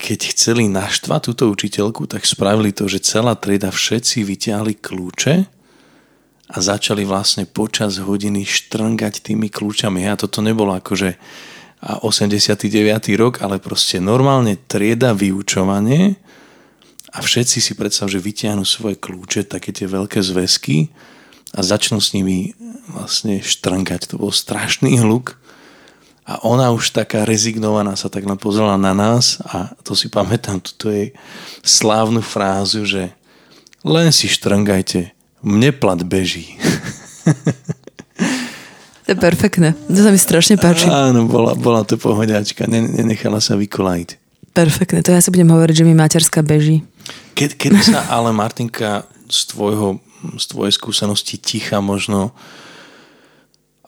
keď 0.00 0.32
chceli 0.32 0.72
naštvať 0.72 1.20
túto 1.20 1.44
učiteľku, 1.52 2.08
tak 2.08 2.24
spravili 2.24 2.72
to, 2.72 2.88
že 2.88 3.04
celá 3.04 3.36
trieda 3.36 3.68
všetci 3.68 4.24
vyťahli 4.24 4.80
kľúče 4.80 5.34
a 6.50 6.56
začali 6.56 7.04
vlastne 7.04 7.44
počas 7.44 8.00
hodiny 8.00 8.48
štrngať 8.48 9.20
tými 9.20 9.52
kľúčami. 9.52 10.08
A 10.08 10.16
toto 10.16 10.40
nebolo 10.40 10.72
akože 10.74 11.20
89. 11.80 12.64
rok, 13.20 13.44
ale 13.44 13.60
proste 13.60 14.00
normálne 14.00 14.56
trieda 14.68 15.12
vyučovanie 15.12 16.16
a 17.10 17.18
všetci 17.18 17.58
si 17.58 17.72
predstav, 17.74 18.06
že 18.06 18.22
vytiahnu 18.22 18.62
svoje 18.62 18.94
kľúče, 18.98 19.50
také 19.50 19.74
tie 19.74 19.90
veľké 19.90 20.22
zväzky 20.22 20.94
a 21.50 21.60
začnú 21.66 21.98
s 21.98 22.14
nimi 22.14 22.54
vlastne 22.94 23.42
štrnkať. 23.42 24.14
To 24.14 24.22
bol 24.22 24.30
strašný 24.30 24.98
hluk 25.02 25.34
a 26.22 26.38
ona 26.46 26.70
už 26.70 26.94
taká 26.94 27.26
rezignovaná 27.26 27.98
sa 27.98 28.06
tak 28.06 28.22
pozrela 28.38 28.78
na 28.78 28.94
nás 28.94 29.42
a 29.42 29.74
to 29.82 29.98
si 29.98 30.06
pamätám, 30.06 30.62
toto 30.62 30.94
je 30.94 31.10
slávnu 31.66 32.22
frázu, 32.22 32.86
že 32.86 33.10
len 33.82 34.14
si 34.14 34.30
štrngajte, 34.30 35.10
mne 35.42 35.70
plat 35.74 35.98
beží. 36.06 36.54
To 39.10 39.18
je 39.18 39.26
perfektné. 39.26 39.74
To 39.90 40.00
sa 40.06 40.14
mi 40.14 40.22
strašne 40.22 40.54
páči. 40.54 40.86
Áno, 40.86 41.26
bola, 41.26 41.58
bola 41.58 41.82
to 41.82 41.98
pohodiačka. 41.98 42.70
Nenechala 42.70 43.42
sa 43.42 43.58
vykolajiť. 43.58 44.14
Perfektné. 44.54 45.02
To 45.02 45.10
ja 45.10 45.18
si 45.18 45.34
budem 45.34 45.50
hovoriť, 45.50 45.82
že 45.82 45.82
mi 45.82 45.98
materská 45.98 46.46
beží. 46.46 46.86
Kedy, 47.34 47.54
kedy 47.56 47.80
sa 47.80 48.04
ale 48.14 48.34
Martinka 48.34 49.08
z, 49.30 49.54
tvojho, 49.54 50.02
z 50.36 50.44
tvojej 50.50 50.72
skúsenosti 50.74 51.40
ticha 51.40 51.80
možno 51.80 52.34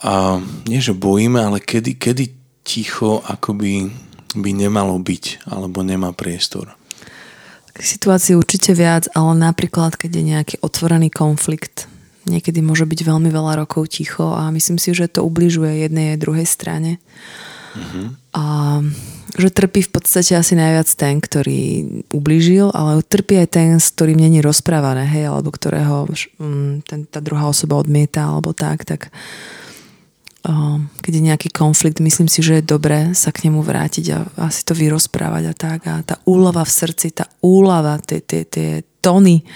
a 0.03 0.43
nie, 0.67 0.83
že 0.83 0.99
bojíme, 0.99 1.39
ale 1.39 1.63
kedy, 1.63 1.95
kedy 1.95 2.35
ticho 2.67 3.23
akoby 3.23 3.87
by 4.35 4.51
nemalo 4.51 4.99
byť 4.99 5.47
alebo 5.47 5.87
nemá 5.87 6.11
priestor? 6.11 6.75
Situácií 7.73 8.37
určite 8.37 8.77
viac, 8.77 9.09
ale 9.17 9.33
napríklad, 9.39 9.97
keď 9.97 10.11
je 10.13 10.23
nejaký 10.23 10.55
otvorený 10.61 11.09
konflikt, 11.09 11.89
niekedy 12.29 12.61
môže 12.61 12.85
byť 12.85 13.01
veľmi 13.09 13.31
veľa 13.33 13.65
rokov 13.65 13.95
ticho 13.95 14.35
a 14.35 14.53
myslím 14.53 14.77
si, 14.77 14.93
že 14.93 15.09
to 15.09 15.25
ubližuje 15.25 15.87
jednej 15.87 16.15
aj 16.15 16.23
druhej 16.23 16.47
strane. 16.47 17.01
Mm-hmm. 17.73 18.07
A 18.37 18.45
že 19.33 19.49
trpí 19.49 19.81
v 19.81 19.93
podstate 19.97 20.37
asi 20.37 20.53
najviac 20.53 20.89
ten, 20.93 21.17
ktorý 21.17 21.61
ublížil, 22.13 22.69
ale 22.77 23.01
trpí 23.01 23.41
aj 23.41 23.49
ten, 23.49 23.69
s 23.81 23.89
ktorým 23.97 24.21
není 24.21 24.45
rozprávané, 24.45 25.09
hej, 25.09 25.33
alebo 25.33 25.49
ktorého 25.49 26.05
mm, 26.37 26.85
ten, 26.85 27.09
tá 27.09 27.25
druhá 27.25 27.49
osoba 27.49 27.81
odmieta, 27.81 28.29
alebo 28.29 28.53
tak, 28.53 28.85
tak 28.85 29.09
keď 31.03 31.13
je 31.15 31.23
nejaký 31.23 31.49
konflikt, 31.55 32.03
myslím 32.03 32.27
si, 32.27 32.43
že 32.43 32.59
je 32.59 32.71
dobré 32.75 33.15
sa 33.15 33.31
k 33.31 33.47
nemu 33.47 33.63
vrátiť 33.63 34.07
a 34.11 34.19
asi 34.51 34.67
to 34.67 34.75
vyrozprávať 34.75 35.45
a 35.47 35.55
tak. 35.55 35.81
A 35.87 36.03
tá 36.03 36.19
úlava 36.27 36.67
v 36.67 36.75
srdci, 36.83 37.15
tá 37.15 37.31
úlava, 37.47 38.03
tie, 38.03 38.19
tie, 38.19 38.43
tie 38.43 38.83
tóny, 38.99 39.47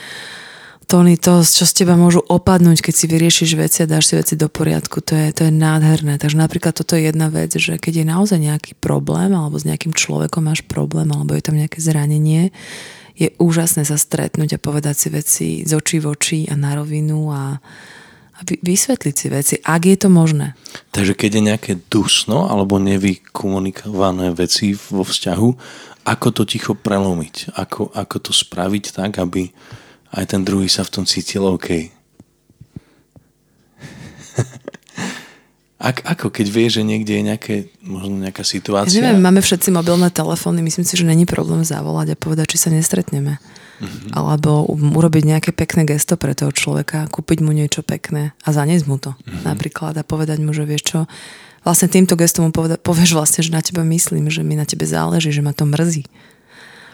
Tony, 0.86 1.18
to, 1.18 1.42
čo 1.42 1.66
z 1.66 1.82
teba 1.82 1.98
môžu 1.98 2.22
opadnúť, 2.22 2.78
keď 2.78 2.94
si 2.94 3.06
vyriešiš 3.10 3.50
veci 3.58 3.78
a 3.82 3.90
dáš 3.90 4.06
si 4.06 4.14
veci 4.14 4.38
do 4.38 4.46
poriadku, 4.46 5.02
to 5.02 5.18
je, 5.18 5.34
to 5.34 5.42
je 5.50 5.52
nádherné. 5.52 6.14
Takže 6.14 6.38
napríklad 6.38 6.78
toto 6.78 6.94
je 6.94 7.10
jedna 7.10 7.26
vec, 7.26 7.50
že 7.58 7.74
keď 7.74 8.02
je 8.02 8.06
naozaj 8.06 8.38
nejaký 8.38 8.78
problém, 8.78 9.34
alebo 9.34 9.58
s 9.58 9.66
nejakým 9.66 9.90
človekom 9.90 10.46
máš 10.46 10.62
problém, 10.62 11.10
alebo 11.10 11.34
je 11.34 11.42
tam 11.42 11.58
nejaké 11.58 11.82
zranenie, 11.82 12.54
je 13.18 13.34
úžasné 13.42 13.82
sa 13.82 13.98
stretnúť 13.98 14.54
a 14.54 14.62
povedať 14.62 14.94
si 14.94 15.08
veci 15.10 15.46
z 15.66 15.74
očí 15.74 15.98
v 15.98 16.06
oči 16.06 16.40
a 16.46 16.54
na 16.54 16.78
rovinu 16.78 17.34
a, 17.34 17.58
a 18.36 18.38
vysvetliť 18.46 19.14
si 19.18 19.26
veci, 19.26 19.54
ak 19.58 19.82
je 19.90 19.96
to 19.98 20.08
možné. 20.12 20.54
Takže 20.94 21.18
keď 21.18 21.30
je 21.34 21.42
nejaké 21.50 21.72
dusno 21.90 22.46
alebo 22.46 22.78
nevykomunikované 22.78 24.30
veci 24.38 24.78
vo 24.78 25.02
vzťahu, 25.02 25.48
ako 26.06 26.28
to 26.30 26.42
ticho 26.46 26.78
prelomiť? 26.78 27.58
Ako, 27.58 27.90
ako 27.90 28.16
to 28.22 28.30
spraviť 28.30 28.94
tak, 28.94 29.18
aby 29.18 29.50
aj 30.14 30.24
ten 30.30 30.42
druhý 30.46 30.70
sa 30.70 30.86
v 30.86 30.92
tom 30.92 31.04
cítil 31.08 31.42
OK. 31.42 31.90
Ak, 35.76 36.08
ako 36.08 36.32
keď 36.32 36.46
vie, 36.48 36.66
že 36.72 36.80
niekde 36.80 37.20
je 37.20 37.22
nejaké, 37.22 37.54
možno 37.84 38.16
nejaká 38.16 38.40
situácia? 38.48 38.96
Ja 38.96 39.12
neviem, 39.12 39.20
máme 39.20 39.44
všetci 39.44 39.68
mobilné 39.68 40.08
telefóny, 40.08 40.64
myslím 40.64 40.88
si, 40.88 40.96
že 40.96 41.04
není 41.04 41.28
problém 41.28 41.60
zavolať 41.68 42.16
a 42.16 42.18
povedať, 42.18 42.56
či 42.56 42.64
sa 42.64 42.72
nestretneme. 42.72 43.36
Mm-hmm. 43.76 44.16
Alebo 44.16 44.64
urobiť 44.72 45.36
nejaké 45.36 45.50
pekné 45.52 45.84
gesto 45.84 46.16
pre 46.16 46.32
toho 46.32 46.48
človeka, 46.48 47.12
kúpiť 47.12 47.44
mu 47.44 47.52
niečo 47.52 47.84
pekné 47.84 48.32
a 48.40 48.48
zaniesť 48.56 48.88
mu 48.88 48.96
to 48.96 49.12
mm-hmm. 49.12 49.44
napríklad 49.44 49.92
a 50.00 50.02
povedať 50.02 50.40
mu, 50.40 50.56
že 50.56 50.64
vieš 50.64 50.82
čo, 50.96 50.98
vlastne 51.60 51.92
týmto 51.92 52.16
gestom 52.16 52.48
mu 52.48 52.56
poveda- 52.56 52.80
povieš 52.80 53.12
vlastne, 53.12 53.44
že 53.44 53.52
na 53.52 53.60
teba 53.60 53.84
myslím, 53.84 54.32
že 54.32 54.40
mi 54.40 54.56
na 54.56 54.64
tebe 54.64 54.88
záleží, 54.88 55.28
že 55.28 55.44
ma 55.44 55.52
to 55.52 55.68
mrzí. 55.68 56.08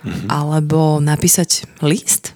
Mm-hmm. 0.02 0.26
Alebo 0.26 0.98
napísať 0.98 1.70
list 1.86 2.34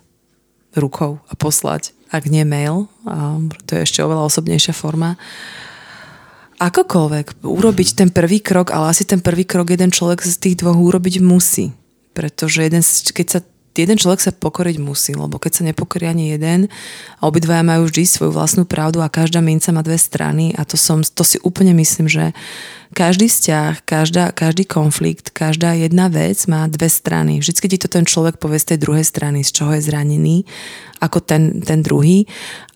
rukou 0.76 1.18
a 1.26 1.32
poslať, 1.34 1.96
ak 2.12 2.28
nie 2.30 2.44
mail, 2.46 2.86
a 3.08 3.40
to 3.66 3.76
je 3.76 3.84
ešte 3.88 4.04
oveľa 4.04 4.28
osobnejšia 4.28 4.76
forma. 4.76 5.18
Akokoľvek, 6.56 7.44
urobiť 7.44 7.88
ten 8.00 8.08
prvý 8.08 8.40
krok, 8.40 8.72
ale 8.72 8.92
asi 8.92 9.04
ten 9.04 9.20
prvý 9.20 9.44
krok 9.44 9.68
jeden 9.68 9.92
človek 9.92 10.24
z 10.24 10.36
tých 10.40 10.56
dvoch 10.64 10.76
urobiť 10.76 11.20
musí. 11.20 11.76
Pretože 12.16 12.64
jeden, 12.64 12.80
keď 13.12 13.26
sa 13.28 13.40
jeden 13.82 14.00
človek 14.00 14.20
sa 14.24 14.32
pokoriť 14.32 14.76
musí, 14.80 15.12
lebo 15.12 15.36
keď 15.36 15.52
sa 15.60 15.62
nepokorí 15.68 16.08
ani 16.08 16.32
jeden 16.32 16.72
a 17.20 17.22
obidvaja 17.28 17.60
majú 17.66 17.90
vždy 17.90 18.08
svoju 18.08 18.32
vlastnú 18.32 18.64
pravdu 18.64 19.04
a 19.04 19.12
každá 19.12 19.44
minca 19.44 19.68
má 19.74 19.84
dve 19.84 20.00
strany 20.00 20.56
a 20.56 20.64
to, 20.64 20.80
som, 20.80 21.04
to 21.04 21.26
si 21.26 21.36
úplne 21.44 21.76
myslím, 21.76 22.08
že 22.08 22.32
každý 22.96 23.26
vzťah, 23.28 23.84
každá, 23.84 24.30
každý 24.30 24.64
konflikt, 24.64 25.34
každá 25.34 25.74
jedna 25.76 26.08
vec 26.08 26.38
má 26.46 26.64
dve 26.70 26.88
strany. 26.88 27.42
Vždycky 27.42 27.66
ti 27.68 27.76
to 27.76 27.90
ten 27.90 28.06
človek 28.06 28.38
povie 28.38 28.62
z 28.62 28.72
tej 28.72 28.78
druhej 28.80 29.04
strany, 29.04 29.42
z 29.42 29.50
čoho 29.52 29.74
je 29.74 29.84
zranený, 29.84 30.48
ako 31.02 31.18
ten, 31.20 31.60
ten 31.60 31.82
druhý. 31.82 32.24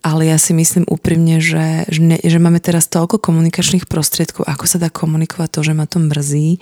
Ale 0.05 0.29
ja 0.29 0.37
si 0.41 0.57
myslím 0.57 0.89
úprimne, 0.89 1.41
že, 1.41 1.89
že, 1.89 2.01
ne, 2.01 2.19
že 2.21 2.37
máme 2.41 2.59
teraz 2.59 2.89
toľko 2.89 3.21
komunikačných 3.21 3.89
prostriedkov, 3.89 4.49
ako 4.49 4.65
sa 4.69 4.81
dá 4.81 4.89
komunikovať 4.93 5.49
to, 5.57 5.61
že 5.65 5.73
ma 5.77 5.85
to 5.89 6.01
mrzí, 6.01 6.59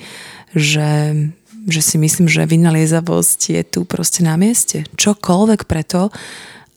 že 0.55 0.89
že 1.67 1.83
si 1.83 1.97
myslím, 1.99 2.31
že 2.31 2.47
vynaliezavosť 2.47 3.41
je 3.51 3.63
tu 3.67 3.81
proste 3.83 4.23
na 4.23 4.39
mieste. 4.39 4.87
Čokoľvek 4.95 5.67
preto, 5.67 6.15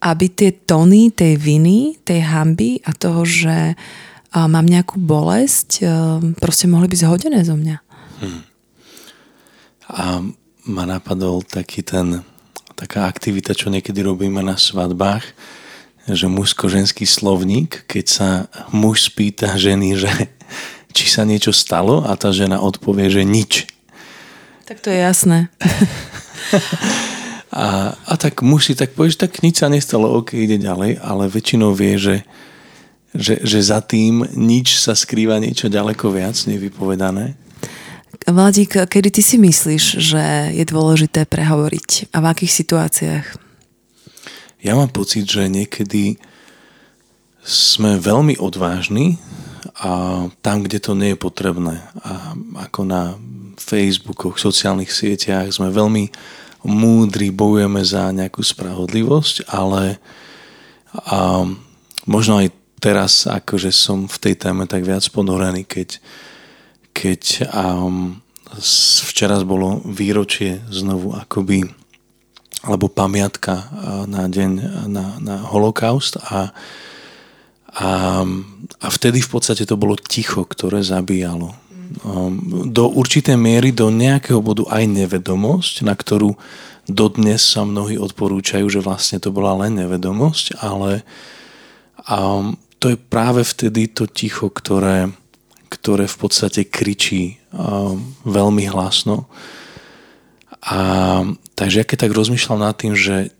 aby 0.02 0.26
tie 0.34 0.50
tóny 0.66 1.14
tej 1.14 1.38
viny, 1.38 2.02
tej 2.02 2.26
hamby 2.26 2.82
a 2.82 2.96
toho, 2.98 3.22
že 3.22 3.78
mám 4.34 4.66
nejakú 4.66 4.98
bolesť, 4.98 5.86
proste 6.42 6.66
mohli 6.66 6.90
byť 6.90 7.00
zhodené 7.06 7.46
zo 7.46 7.54
mňa. 7.54 7.78
Hmm. 8.24 8.44
A 9.92 10.04
ma 10.66 10.84
napadol 10.88 11.44
taký 11.44 11.84
ten, 11.84 12.24
taká 12.80 13.06
aktivita, 13.06 13.52
čo 13.54 13.70
niekedy 13.70 14.02
robíme 14.02 14.40
na 14.40 14.56
svadbách, 14.56 15.22
že 16.10 16.26
mužsko-ženský 16.26 17.06
slovník, 17.06 17.86
keď 17.86 18.06
sa 18.10 18.30
muž 18.74 19.12
spýta 19.12 19.54
ženy, 19.54 20.00
že 20.00 20.10
či 20.96 21.06
sa 21.12 21.28
niečo 21.28 21.54
stalo 21.54 22.08
a 22.08 22.18
tá 22.18 22.34
žena 22.34 22.58
odpovie, 22.58 23.12
že 23.12 23.22
nič 23.22 23.70
tak 24.72 24.88
to 24.88 24.90
je 24.90 25.04
jasné. 25.04 25.40
A, 27.52 27.92
a 28.08 28.14
tak 28.16 28.40
musí 28.48 28.80
tak 28.80 28.96
povedať, 28.96 29.28
tak 29.28 29.44
nič 29.44 29.60
sa 29.60 29.68
nestalo, 29.68 30.08
ok, 30.08 30.40
ide 30.40 30.56
ďalej, 30.56 31.04
ale 31.04 31.28
väčšinou 31.28 31.76
vie, 31.76 32.00
že, 32.00 32.24
že, 33.12 33.44
že 33.44 33.60
za 33.60 33.84
tým 33.84 34.24
nič 34.40 34.80
sa 34.80 34.96
skrýva 34.96 35.36
niečo 35.36 35.68
ďaleko 35.68 36.16
viac 36.16 36.40
nevypovedané. 36.48 37.36
Vladík, 38.24 38.88
kedy 38.88 39.12
ty 39.12 39.20
si 39.20 39.36
myslíš, 39.36 39.84
že 40.00 40.24
je 40.56 40.64
dôležité 40.64 41.28
prehovoriť 41.28 42.16
a 42.16 42.24
v 42.24 42.26
akých 42.32 42.54
situáciách? 42.64 43.26
Ja 44.64 44.80
mám 44.80 44.96
pocit, 44.96 45.28
že 45.28 45.52
niekedy 45.52 46.16
sme 47.44 48.00
veľmi 48.00 48.40
odvážni 48.40 49.20
a 49.82 49.92
tam, 50.46 50.62
kde 50.62 50.78
to 50.78 50.94
nie 50.94 51.14
je 51.14 51.20
potrebné. 51.20 51.82
A 52.06 52.38
ako 52.70 52.86
na 52.86 53.18
Facebookoch, 53.58 54.38
sociálnych 54.38 54.94
sieťach 54.94 55.50
sme 55.50 55.74
veľmi 55.74 56.14
múdri, 56.70 57.34
bojujeme 57.34 57.82
za 57.82 58.14
nejakú 58.14 58.46
spravodlivosť, 58.46 59.50
ale 59.50 59.98
a 60.92 61.48
možno 62.06 62.44
aj 62.44 62.52
teraz 62.84 63.24
akože 63.24 63.72
som 63.72 64.06
v 64.06 64.18
tej 64.20 64.36
téme 64.36 64.68
tak 64.68 64.84
viac 64.84 65.08
ponorený, 65.10 65.64
keď 65.64 66.04
keď 66.92 67.48
um, 67.56 68.20
včera 69.08 69.40
bolo 69.48 69.80
výročie 69.88 70.60
znovu 70.68 71.16
akoby 71.16 71.64
alebo 72.62 72.92
pamiatka 72.92 73.74
na 74.06 74.30
deň 74.30 74.52
na, 74.92 75.18
na 75.18 75.36
holokaust 75.50 76.20
a, 76.22 76.54
a, 77.72 78.22
a 78.84 78.88
vtedy 78.92 79.24
v 79.24 79.30
podstate 79.32 79.64
to 79.64 79.80
bolo 79.80 79.96
ticho, 79.96 80.44
ktoré 80.44 80.84
zabíjalo. 80.84 81.56
Um, 82.04 82.68
do 82.72 82.88
určitej 82.88 83.36
miery, 83.36 83.76
do 83.76 83.92
nejakého 83.92 84.40
bodu 84.44 84.68
aj 84.72 84.88
nevedomosť, 84.88 85.84
na 85.88 85.96
ktorú 85.96 86.36
dodnes 86.88 87.40
sa 87.44 87.64
mnohí 87.64 87.96
odporúčajú, 87.96 88.68
že 88.68 88.84
vlastne 88.84 89.20
to 89.20 89.32
bola 89.32 89.56
len 89.68 89.80
nevedomosť, 89.80 90.60
ale 90.60 91.04
um, 92.08 92.60
to 92.80 92.96
je 92.96 92.98
práve 92.98 93.44
vtedy 93.44 93.88
to 93.92 94.08
ticho, 94.08 94.52
ktoré, 94.52 95.12
ktoré 95.72 96.08
v 96.08 96.18
podstate 96.18 96.68
kričí 96.68 97.40
uh, 97.56 97.96
veľmi 98.28 98.68
hlasno. 98.72 99.32
A 100.62 100.80
takže 101.56 101.82
ja 101.82 101.86
keď 101.88 102.08
tak 102.08 102.14
rozmýšľam 102.14 102.60
nad 102.62 102.76
tým, 102.78 102.94
že 102.94 103.34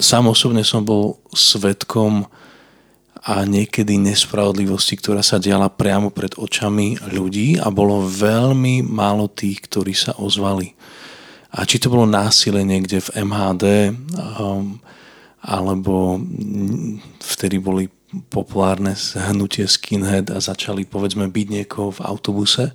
sám 0.00 0.28
osobne 0.32 0.64
som 0.64 0.84
bol 0.84 1.20
svetkom 1.32 2.26
a 3.20 3.44
niekedy 3.44 4.00
nespravodlivosti, 4.00 4.96
ktorá 4.96 5.20
sa 5.20 5.36
diala 5.36 5.68
priamo 5.68 6.08
pred 6.08 6.32
očami 6.40 6.96
ľudí 7.12 7.60
a 7.60 7.68
bolo 7.68 8.08
veľmi 8.08 8.80
málo 8.80 9.28
tých, 9.28 9.68
ktorí 9.68 9.92
sa 9.92 10.16
ozvali. 10.16 10.72
A 11.52 11.68
či 11.68 11.76
to 11.82 11.92
bolo 11.92 12.08
násilie 12.08 12.64
niekde 12.64 13.02
v 13.04 13.26
MHD, 13.26 13.64
um, 14.40 14.80
alebo 15.44 16.16
vtedy 17.20 17.60
boli 17.60 17.92
populárne 18.32 18.96
hnutie 19.14 19.68
skinhead 19.68 20.32
a 20.32 20.40
začali 20.40 20.88
povedzme 20.88 21.28
byť 21.30 21.46
niekoho 21.46 21.94
v 21.94 22.04
autobuse, 22.06 22.74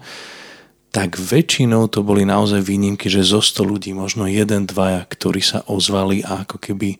tak 0.95 1.19
väčšinou 1.19 1.91
to 1.91 2.07
boli 2.07 2.23
naozaj 2.23 2.63
výnimky, 2.63 3.11
že 3.11 3.27
zo 3.27 3.43
100 3.43 3.67
ľudí 3.67 3.91
možno 3.91 4.31
jeden, 4.31 4.63
dvaja, 4.63 5.03
ktorí 5.03 5.43
sa 5.43 5.59
ozvali 5.67 6.23
a 6.23 6.47
ako 6.47 6.55
keby 6.55 6.95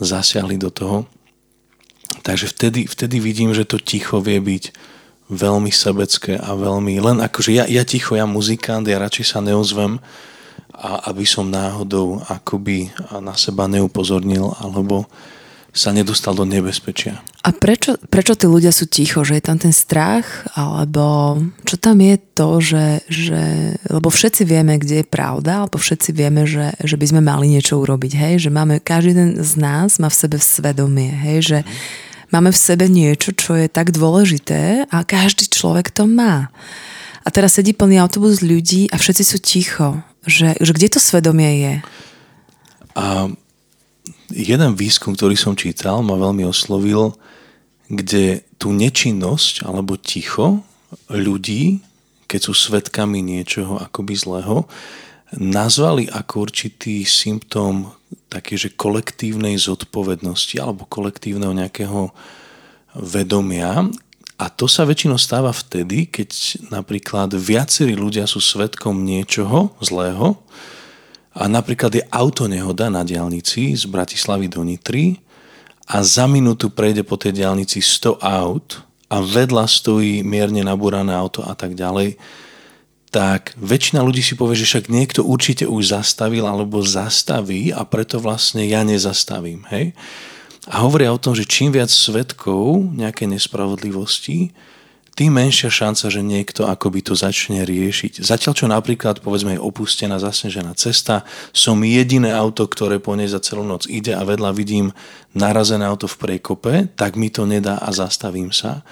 zasiahli 0.00 0.56
do 0.56 0.72
toho. 0.72 1.04
Takže 2.24 2.46
vtedy, 2.50 2.80
vtedy 2.88 3.20
vidím, 3.20 3.52
že 3.52 3.68
to 3.68 3.80
ticho 3.80 4.20
vie 4.20 4.40
byť 4.40 4.64
veľmi 5.28 5.68
sebecké 5.68 6.40
a 6.40 6.56
veľmi, 6.56 6.96
len 7.04 7.20
akože 7.20 7.52
ja, 7.52 7.64
ja 7.68 7.84
ticho, 7.84 8.16
ja 8.16 8.24
muzikant, 8.24 8.88
ja 8.88 8.96
radšej 8.96 9.26
sa 9.28 9.44
neozvem, 9.44 10.00
a 10.78 11.10
aby 11.10 11.26
som 11.26 11.50
náhodou 11.50 12.22
akoby 12.30 12.94
na 13.18 13.34
seba 13.34 13.66
neupozornil 13.66 14.54
alebo 14.62 15.10
sa 15.72 15.92
nedostal 15.92 16.34
do 16.34 16.48
nebezpečia. 16.48 17.20
A 17.44 17.54
prečo, 17.54 17.94
prečo 18.10 18.34
tí 18.34 18.50
ľudia 18.50 18.74
sú 18.74 18.90
ticho? 18.90 19.22
Že 19.22 19.38
je 19.38 19.44
tam 19.44 19.58
ten 19.60 19.70
strach? 19.72 20.26
Alebo 20.58 21.38
čo 21.64 21.76
tam 21.78 22.02
je 22.02 22.16
to, 22.34 22.48
že, 22.58 22.86
že 23.06 23.40
lebo 23.86 24.10
všetci 24.10 24.42
vieme, 24.42 24.80
kde 24.80 25.00
je 25.00 25.06
pravda, 25.06 25.64
alebo 25.64 25.78
všetci 25.78 26.10
vieme, 26.12 26.44
že, 26.44 26.74
že 26.82 26.98
by 26.98 27.06
sme 27.08 27.20
mali 27.22 27.52
niečo 27.52 27.78
urobiť, 27.78 28.12
hej? 28.16 28.34
Že 28.48 28.50
máme, 28.52 28.74
každý 28.82 29.14
jeden 29.14 29.30
z 29.38 29.52
nás 29.60 30.02
má 30.02 30.10
v 30.10 30.18
sebe 30.18 30.36
svedomie, 30.42 31.14
hej? 31.14 31.38
Že 31.40 31.58
máme 32.34 32.50
v 32.50 32.58
sebe 32.58 32.90
niečo, 32.90 33.32
čo 33.32 33.54
je 33.56 33.70
tak 33.70 33.94
dôležité 33.94 34.88
a 34.90 35.06
každý 35.06 35.46
človek 35.48 35.94
to 35.94 36.04
má. 36.10 36.50
A 37.22 37.28
teraz 37.28 37.60
sedí 37.60 37.76
plný 37.76 38.00
autobus 38.00 38.40
ľudí 38.40 38.88
a 38.88 38.96
všetci 38.96 39.24
sú 39.24 39.36
ticho. 39.38 40.00
Že, 40.24 40.58
že 40.58 40.72
kde 40.74 40.88
to 40.96 41.00
svedomie 41.00 41.52
je? 41.60 41.74
A 42.98 43.30
jeden 44.32 44.72
výskum, 44.76 45.16
ktorý 45.16 45.36
som 45.36 45.56
čítal, 45.56 46.04
ma 46.04 46.16
veľmi 46.16 46.44
oslovil, 46.44 47.16
kde 47.88 48.44
tú 48.60 48.76
nečinnosť 48.76 49.64
alebo 49.64 49.96
ticho 49.96 50.60
ľudí, 51.08 51.80
keď 52.28 52.40
sú 52.44 52.52
svetkami 52.52 53.24
niečoho 53.24 53.80
akoby 53.80 54.14
zlého, 54.16 54.68
nazvali 55.36 56.08
ako 56.08 56.48
určitý 56.48 57.04
symptóm 57.04 57.88
také, 58.28 58.56
že 58.60 58.76
kolektívnej 58.76 59.56
zodpovednosti 59.56 60.56
alebo 60.60 60.88
kolektívneho 60.88 61.52
nejakého 61.52 62.12
vedomia. 62.96 63.88
A 64.38 64.46
to 64.52 64.70
sa 64.70 64.84
väčšinou 64.84 65.16
stáva 65.16 65.50
vtedy, 65.52 66.08
keď 66.08 66.60
napríklad 66.72 67.32
viacerí 67.36 67.96
ľudia 67.96 68.28
sú 68.28 68.40
svetkom 68.40 69.04
niečoho 69.04 69.72
zlého, 69.80 70.38
a 71.38 71.46
napríklad 71.46 71.94
je 71.94 72.02
autonehoda 72.10 72.90
na 72.90 73.06
diálnici 73.06 73.70
z 73.78 73.86
Bratislavy 73.86 74.50
do 74.50 74.66
Nitry 74.66 75.22
a 75.86 76.02
za 76.02 76.26
minútu 76.26 76.74
prejde 76.74 77.06
po 77.06 77.14
tej 77.14 77.38
diálnici 77.38 77.78
100 77.78 78.18
aut 78.18 78.82
a 79.06 79.22
vedľa 79.22 79.64
stojí 79.70 80.26
mierne 80.26 80.66
nabúrané 80.66 81.14
auto 81.14 81.46
a 81.46 81.54
tak 81.54 81.78
ďalej, 81.78 82.18
tak 83.08 83.56
väčšina 83.56 84.04
ľudí 84.04 84.20
si 84.20 84.36
povie, 84.36 84.58
že 84.58 84.68
však 84.68 84.92
niekto 84.92 85.24
určite 85.24 85.64
už 85.64 85.96
zastavil 85.96 86.44
alebo 86.44 86.84
zastaví 86.84 87.72
a 87.72 87.86
preto 87.88 88.20
vlastne 88.20 88.68
ja 88.68 88.84
nezastavím. 88.84 89.64
Hej? 89.72 89.96
A 90.68 90.84
hovoria 90.84 91.14
o 91.14 91.22
tom, 91.22 91.32
že 91.32 91.48
čím 91.48 91.72
viac 91.72 91.88
svetkov 91.88 92.84
nejakej 92.92 93.38
nespravodlivosti, 93.38 94.52
tým 95.18 95.34
menšia 95.34 95.66
šanca, 95.66 96.14
že 96.14 96.22
niekto 96.22 96.70
akoby 96.70 97.02
to 97.02 97.18
začne 97.18 97.66
riešiť. 97.66 98.22
Zatiaľ, 98.22 98.52
čo 98.54 98.70
napríklad, 98.70 99.18
povedzme, 99.18 99.58
je 99.58 99.64
opustená, 99.66 100.22
zasnežená 100.22 100.78
cesta, 100.78 101.26
som 101.50 101.74
jediné 101.82 102.30
auto, 102.30 102.62
ktoré 102.70 103.02
po 103.02 103.18
nej 103.18 103.26
za 103.26 103.42
celú 103.42 103.66
noc 103.66 103.90
ide 103.90 104.14
a 104.14 104.22
vedľa 104.22 104.54
vidím 104.54 104.94
narazené 105.34 105.82
auto 105.82 106.06
v 106.06 106.22
prekope, 106.22 106.86
tak 106.94 107.18
mi 107.18 107.34
to 107.34 107.50
nedá 107.50 107.82
a 107.82 107.90
zastavím 107.90 108.54
sa. 108.54 108.86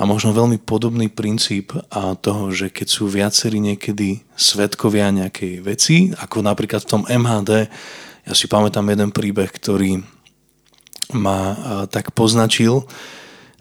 A 0.00 0.08
možno 0.08 0.32
veľmi 0.32 0.56
podobný 0.62 1.12
princíp 1.12 1.76
toho, 2.24 2.44
že 2.48 2.72
keď 2.72 2.86
sú 2.88 3.10
viacerí 3.10 3.60
niekedy 3.60 4.24
svetkovia 4.38 5.12
nejakej 5.12 5.60
veci, 5.60 6.16
ako 6.16 6.48
napríklad 6.48 6.86
v 6.86 6.90
tom 6.96 7.02
MHD, 7.04 7.68
ja 8.24 8.32
si 8.32 8.48
pamätám 8.48 8.88
jeden 8.88 9.12
príbeh, 9.12 9.52
ktorý 9.52 10.00
ma 11.12 11.40
tak 11.92 12.16
poznačil, 12.16 12.88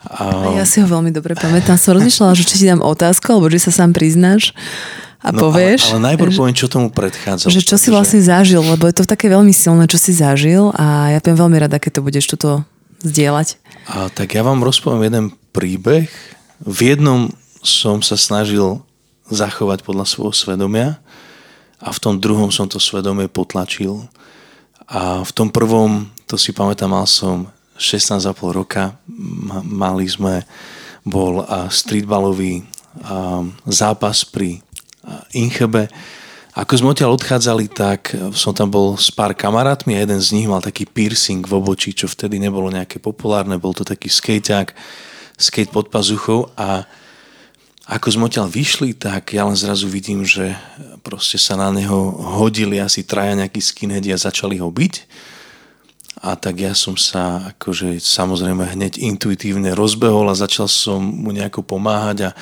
a... 0.08 0.56
Ja 0.56 0.64
si 0.64 0.80
ho 0.80 0.88
veľmi 0.88 1.12
dobre 1.12 1.36
pamätám. 1.36 1.76
Som 1.76 2.00
rozmýšľala, 2.00 2.34
že 2.40 2.44
či 2.48 2.56
ti 2.64 2.66
dám 2.66 2.80
otázku, 2.80 3.28
alebo 3.28 3.52
že 3.52 3.60
sa 3.60 3.72
sám 3.72 3.92
priznáš 3.92 4.56
a 5.20 5.36
no, 5.36 5.50
povieš. 5.50 5.92
Ale, 5.92 6.00
ale 6.00 6.06
najprv 6.14 6.32
poviem, 6.32 6.56
čo 6.56 6.72
tomu 6.72 6.88
predchádza. 6.88 7.52
Že 7.52 7.62
čo 7.68 7.76
si 7.76 7.92
vlastne 7.92 8.24
zažil, 8.24 8.64
lebo 8.64 8.88
je 8.88 8.96
to 8.96 9.04
také 9.04 9.28
veľmi 9.28 9.52
silné, 9.52 9.90
čo 9.92 10.00
si 10.00 10.16
zažil 10.16 10.72
a 10.78 11.12
ja 11.12 11.20
budem 11.20 11.38
veľmi 11.38 11.58
rada, 11.60 11.78
keď 11.82 12.00
to 12.00 12.06
budeš 12.06 12.26
toto 12.32 12.64
zdieľať. 13.04 13.60
A, 13.92 14.08
tak 14.08 14.34
ja 14.34 14.42
vám 14.42 14.64
rozpoviem 14.64 15.12
jeden 15.12 15.26
príbeh. 15.52 16.08
V 16.64 16.80
jednom 16.82 17.30
som 17.60 18.00
sa 18.00 18.16
snažil 18.16 18.82
zachovať 19.28 19.84
podľa 19.84 20.08
svojho 20.08 20.34
svedomia 20.34 20.98
a 21.84 21.92
v 21.92 22.00
tom 22.00 22.16
druhom 22.18 22.50
som 22.50 22.66
to 22.72 22.80
svedomie 22.80 23.28
potlačil. 23.28 24.08
A 24.88 25.20
v 25.20 25.32
tom 25.36 25.52
prvom, 25.52 26.08
to 26.32 26.40
si 26.40 26.56
pamätám, 26.56 26.96
mal 26.96 27.04
som 27.04 27.52
16,5 27.78 28.34
roka 28.52 28.98
mali 29.64 30.10
sme, 30.10 30.44
bol 31.08 31.46
streetballový 31.70 32.68
zápas 33.70 34.28
pri 34.28 34.60
Inchebe. 35.32 35.88
Ako 36.58 36.74
sme 36.74 36.92
odtiaľ 36.92 37.14
odchádzali, 37.16 37.70
tak 37.70 38.18
som 38.34 38.50
tam 38.52 38.74
bol 38.74 38.98
s 38.98 39.14
pár 39.14 39.38
kamarátmi 39.38 39.94
a 39.94 40.02
jeden 40.02 40.18
z 40.18 40.34
nich 40.34 40.50
mal 40.50 40.58
taký 40.58 40.90
piercing 40.90 41.46
v 41.46 41.54
obočí, 41.54 41.94
čo 41.94 42.10
vtedy 42.10 42.42
nebolo 42.42 42.74
nejaké 42.74 42.98
populárne, 42.98 43.62
bol 43.62 43.78
to 43.78 43.86
taký 43.86 44.10
skejťák, 44.10 44.74
skate 45.38 45.70
pod 45.70 45.94
pazuchou 45.94 46.50
a 46.58 46.90
ako 47.88 48.10
sme 48.10 48.28
odtiaľ 48.28 48.52
vyšli, 48.52 48.98
tak 48.98 49.32
ja 49.38 49.48
len 49.48 49.56
zrazu 49.56 49.88
vidím, 49.88 50.26
že 50.26 50.58
proste 51.06 51.40
sa 51.40 51.56
na 51.56 51.72
neho 51.72 52.20
hodili 52.42 52.82
asi 52.82 53.06
traja 53.06 53.32
nejakí 53.38 53.62
skinheadi 53.64 54.12
a 54.12 54.20
začali 54.20 54.60
ho 54.60 54.68
byť 54.68 54.94
a 56.18 56.34
tak 56.34 56.66
ja 56.66 56.74
som 56.74 56.98
sa 56.98 57.54
akože 57.54 58.02
samozrejme 58.02 58.74
hneď 58.74 58.98
intuitívne 58.98 59.78
rozbehol 59.78 60.34
a 60.34 60.38
začal 60.38 60.66
som 60.66 60.98
mu 60.98 61.30
nejako 61.30 61.62
pomáhať 61.62 62.30
a 62.30 62.36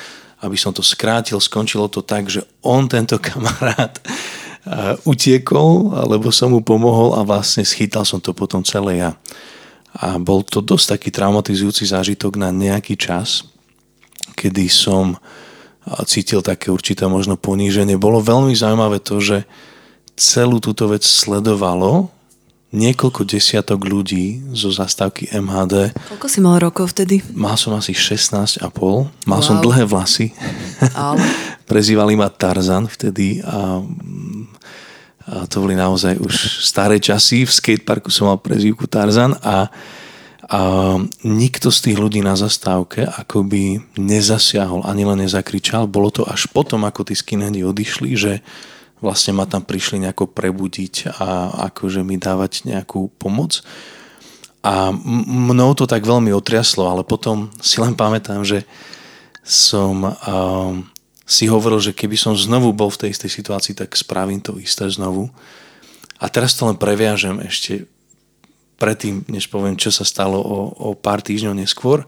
aby 0.44 0.56
som 0.56 0.72
to 0.72 0.84
skrátil, 0.84 1.40
skončilo 1.40 1.88
to 1.88 2.04
tak, 2.04 2.28
že 2.28 2.44
on, 2.64 2.88
tento 2.88 3.20
kamarát, 3.26 4.00
utiekol, 5.06 5.94
alebo 5.94 6.34
som 6.34 6.50
mu 6.50 6.60
pomohol 6.60 7.14
a 7.14 7.22
vlastne 7.22 7.62
schytal 7.62 8.02
som 8.02 8.18
to 8.18 8.34
potom 8.34 8.66
celé 8.66 8.98
ja. 8.98 9.14
A 9.96 10.20
bol 10.20 10.42
to 10.42 10.60
dosť 10.60 10.98
taký 10.98 11.08
traumatizujúci 11.14 11.88
zážitok 11.88 12.36
na 12.36 12.50
nejaký 12.50 12.98
čas, 12.98 13.46
kedy 14.34 14.68
som 14.68 15.16
cítil 16.04 16.42
také 16.42 16.74
určité 16.74 17.06
možno 17.06 17.38
poníženie. 17.38 17.94
Bolo 17.94 18.18
veľmi 18.18 18.52
zaujímavé 18.52 18.98
to, 18.98 19.22
že 19.22 19.46
celú 20.18 20.58
túto 20.58 20.90
vec 20.90 21.06
sledovalo 21.06 22.10
niekoľko 22.76 23.24
desiatok 23.24 23.88
ľudí 23.88 24.52
zo 24.52 24.68
zastávky 24.68 25.32
MHD. 25.32 25.96
Koľko 26.12 26.28
si 26.28 26.38
mal 26.44 26.60
rokov 26.60 26.92
vtedy? 26.92 27.24
Mal 27.32 27.56
som 27.56 27.72
asi 27.72 27.96
16 27.96 28.60
a 28.60 28.68
pol. 28.68 29.08
Mal 29.24 29.40
wow. 29.40 29.46
som 29.48 29.56
dlhé 29.64 29.88
vlasy. 29.88 30.36
Ale... 30.92 31.24
Prezývali 31.70 32.14
ma 32.14 32.30
Tarzan 32.30 32.86
vtedy 32.86 33.42
a, 33.42 33.82
a 35.26 35.34
to 35.50 35.64
boli 35.64 35.74
naozaj 35.74 36.14
už 36.20 36.62
staré 36.62 37.02
časy. 37.02 37.42
V 37.42 37.50
skateparku 37.50 38.12
som 38.12 38.30
mal 38.30 38.38
prezývku 38.38 38.86
Tarzan 38.86 39.34
a, 39.42 39.66
a 40.46 40.60
nikto 41.26 41.74
z 41.74 41.90
tých 41.90 41.98
ľudí 41.98 42.22
na 42.22 42.38
zastávke 42.38 43.02
akoby 43.02 43.82
nezasiahol, 43.98 44.86
ani 44.86 45.02
len 45.02 45.26
nezakričal. 45.26 45.90
Bolo 45.90 46.14
to 46.14 46.22
až 46.22 46.46
potom, 46.54 46.86
ako 46.86 47.02
tí 47.02 47.18
skinheadi 47.18 47.66
odišli, 47.66 48.14
že 48.14 48.46
vlastne 49.00 49.36
ma 49.36 49.44
tam 49.44 49.60
prišli 49.60 50.04
nejako 50.08 50.32
prebudiť 50.32 51.20
a 51.20 51.28
akože 51.72 52.00
mi 52.00 52.16
dávať 52.16 52.68
nejakú 52.68 53.12
pomoc. 53.20 53.60
A 54.66 54.90
mnou 54.90 55.76
to 55.78 55.86
tak 55.86 56.02
veľmi 56.02 56.34
otriaslo, 56.34 56.90
ale 56.90 57.06
potom 57.06 57.54
si 57.62 57.78
len 57.78 57.94
pamätám, 57.94 58.42
že 58.42 58.66
som 59.46 60.10
uh, 60.10 60.74
si 61.22 61.46
hovoril, 61.46 61.78
že 61.78 61.94
keby 61.94 62.18
som 62.18 62.34
znovu 62.34 62.74
bol 62.74 62.90
v 62.90 63.06
tej 63.06 63.10
istej 63.14 63.30
situácii, 63.30 63.74
tak 63.78 63.94
spravím 63.94 64.42
to 64.42 64.58
isté 64.58 64.90
znovu. 64.90 65.30
A 66.18 66.26
teraz 66.26 66.58
to 66.58 66.66
len 66.66 66.74
previažem 66.74 67.38
ešte 67.46 67.86
predtým, 68.80 69.22
než 69.30 69.46
poviem, 69.46 69.78
čo 69.78 69.94
sa 69.94 70.02
stalo 70.02 70.38
o, 70.40 70.58
o 70.74 70.88
pár 70.98 71.22
týždňov 71.22 71.54
neskôr. 71.62 72.02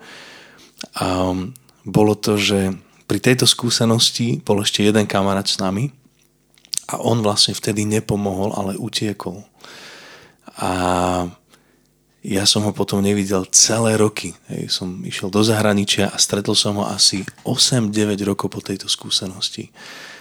Um, 0.98 1.54
bolo 1.86 2.18
to, 2.18 2.38
že 2.38 2.74
pri 3.08 3.18
tejto 3.18 3.48
skúsenosti 3.48 4.42
bol 4.44 4.60
ešte 4.60 4.84
jeden 4.84 5.08
kamarát 5.08 5.48
s 5.48 5.56
nami, 5.58 5.94
a 6.88 6.94
on 7.04 7.20
vlastne 7.20 7.52
vtedy 7.52 7.84
nepomohol, 7.84 8.56
ale 8.56 8.80
utiekol. 8.80 9.44
A 10.56 10.70
ja 12.24 12.44
som 12.48 12.66
ho 12.66 12.72
potom 12.74 12.98
nevidel 12.98 13.46
celé 13.54 13.94
roky. 13.94 14.34
Hej, 14.50 14.74
som 14.74 15.04
išiel 15.04 15.30
do 15.30 15.44
zahraničia 15.44 16.10
a 16.10 16.16
stretol 16.18 16.56
som 16.58 16.80
ho 16.80 16.84
asi 16.88 17.22
8-9 17.46 17.92
rokov 18.26 18.48
po 18.50 18.60
tejto 18.64 18.90
skúsenosti. 18.90 19.70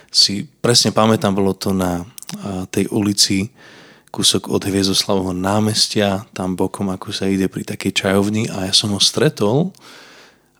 Si 0.08 0.46
presne 0.62 0.94
pamätám, 0.94 1.34
bolo 1.34 1.56
to 1.56 1.74
na 1.74 2.06
tej 2.70 2.88
ulici 2.92 3.50
kúsok 4.08 4.48
od 4.48 4.64
Hviezdoslavovho 4.64 5.36
námestia, 5.36 6.24
tam 6.32 6.56
bokom, 6.56 6.88
ako 6.88 7.12
sa 7.12 7.28
ide 7.28 7.44
pri 7.48 7.64
takej 7.64 7.92
čajovni 7.92 8.48
a 8.48 8.64
ja 8.68 8.72
som 8.72 8.96
ho 8.96 9.00
stretol 9.00 9.68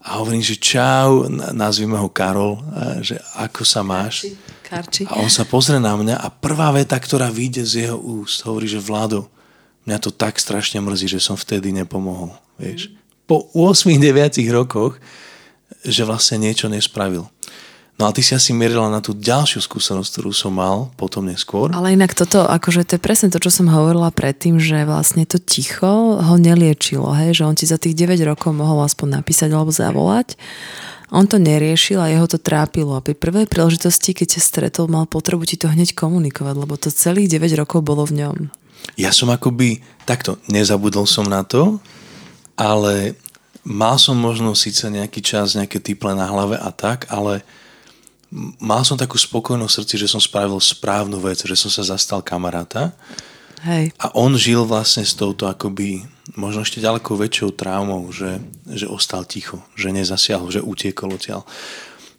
a 0.05 0.21
hovorím, 0.21 0.45
že 0.45 0.61
čau, 0.61 1.25
nazvime 1.53 1.97
ho 1.97 2.13
Karol, 2.13 2.61
že 3.01 3.17
ako 3.41 3.65
sa 3.65 3.81
máš? 3.81 4.29
Karči. 4.69 5.09
A 5.09 5.17
on 5.17 5.33
sa 5.33 5.49
pozrie 5.49 5.81
na 5.81 5.97
mňa 5.97 6.21
a 6.21 6.29
prvá 6.29 6.69
veta, 6.69 6.93
ktorá 6.93 7.33
vyjde 7.33 7.63
z 7.65 7.73
jeho 7.89 7.97
úst, 7.97 8.45
hovorí, 8.45 8.69
že 8.69 8.77
Vlado, 8.77 9.25
mňa 9.89 9.97
to 9.97 10.13
tak 10.13 10.37
strašne 10.37 10.77
mrzí, 10.77 11.17
že 11.17 11.19
som 11.19 11.33
vtedy 11.33 11.73
nepomohol. 11.73 12.37
Vieš? 12.61 12.93
Po 13.25 13.49
8-9 13.57 14.37
rokoch, 14.53 15.01
že 15.81 16.05
vlastne 16.05 16.45
niečo 16.45 16.69
nespravil. 16.69 17.25
No 17.99 18.07
a 18.07 18.15
ty 18.15 18.23
si 18.23 18.31
asi 18.31 18.55
mierila 18.55 18.87
na 18.87 19.03
tú 19.03 19.11
ďalšiu 19.11 19.59
skúsenosť, 19.59 20.07
ktorú 20.07 20.31
som 20.31 20.55
mal 20.55 20.87
potom 20.95 21.27
neskôr. 21.27 21.67
Ale 21.75 21.99
inak 21.99 22.15
toto, 22.15 22.47
akože 22.47 22.87
to 22.87 22.95
je 22.95 23.01
presne 23.03 23.27
to, 23.27 23.43
čo 23.43 23.51
som 23.51 23.67
hovorila 23.67 24.07
predtým, 24.07 24.55
že 24.55 24.87
vlastne 24.87 25.27
to 25.27 25.35
ticho 25.35 26.15
ho 26.15 26.35
neliečilo, 26.39 27.11
hej? 27.11 27.35
že 27.35 27.43
on 27.43 27.59
ti 27.59 27.67
za 27.67 27.75
tých 27.75 27.99
9 27.99 28.23
rokov 28.23 28.55
mohol 28.55 28.87
aspoň 28.87 29.19
napísať 29.19 29.51
alebo 29.51 29.75
zavolať 29.75 30.39
on 31.09 31.25
to 31.25 31.41
neriešil 31.41 31.97
a 31.97 32.11
jeho 32.13 32.29
to 32.29 32.37
trápilo. 32.37 32.93
A 32.93 33.03
pri 33.03 33.17
prvej 33.17 33.49
príležitosti, 33.49 34.13
keď 34.13 34.37
ťa 34.37 34.41
stretol, 34.41 34.85
mal 34.89 35.09
potrebu 35.09 35.45
ti 35.45 35.57
to 35.57 35.69
hneď 35.69 35.97
komunikovať, 35.97 36.55
lebo 36.55 36.77
to 36.77 36.93
celých 36.93 37.33
9 37.33 37.59
rokov 37.59 37.81
bolo 37.81 38.05
v 38.05 38.25
ňom. 38.25 38.37
Ja 38.95 39.11
som 39.11 39.33
akoby, 39.33 39.81
takto, 40.05 40.37
nezabudol 40.47 41.09
som 41.09 41.25
na 41.27 41.41
to, 41.43 41.81
ale 42.55 43.17
mal 43.65 43.97
som 43.99 44.15
možno 44.15 44.53
síce 44.53 44.85
nejaký 44.87 45.19
čas, 45.21 45.57
nejaké 45.57 45.81
typle 45.81 46.13
na 46.13 46.29
hlave 46.29 46.55
a 46.55 46.69
tak, 46.71 47.09
ale 47.11 47.41
mal 48.61 48.85
som 48.85 48.95
takú 48.95 49.17
spokojnosť 49.17 49.73
srdci, 49.73 49.95
že 49.97 50.11
som 50.11 50.21
spravil 50.21 50.61
správnu 50.61 51.17
vec, 51.19 51.41
že 51.41 51.57
som 51.57 51.71
sa 51.73 51.81
zastal 51.81 52.21
kamaráta. 52.21 52.93
Hej. 53.65 53.91
A 53.99 54.13
on 54.15 54.37
žil 54.39 54.63
vlastne 54.63 55.03
s 55.03 55.17
touto 55.17 55.49
akoby 55.49 56.05
možno 56.37 56.61
ešte 56.61 56.83
ďaleko 56.83 57.17
väčšou 57.17 57.49
traumou, 57.55 58.09
že, 58.13 58.37
že 58.69 58.85
ostal 58.85 59.25
ticho, 59.25 59.63
že 59.73 59.93
nezasiahol, 59.93 60.53
že 60.53 60.61
utiekol 60.61 61.15
odtiaľ. 61.15 61.47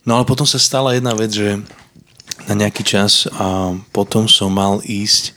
No 0.03 0.17
ale 0.17 0.25
potom 0.25 0.49
sa 0.49 0.57
stala 0.57 0.97
jedna 0.97 1.13
vec, 1.13 1.31
že 1.31 1.61
na 2.49 2.55
nejaký 2.57 2.83
čas 2.83 3.29
a 3.37 3.77
potom 3.93 4.25
som 4.25 4.49
mal 4.49 4.81
ísť 4.81 5.37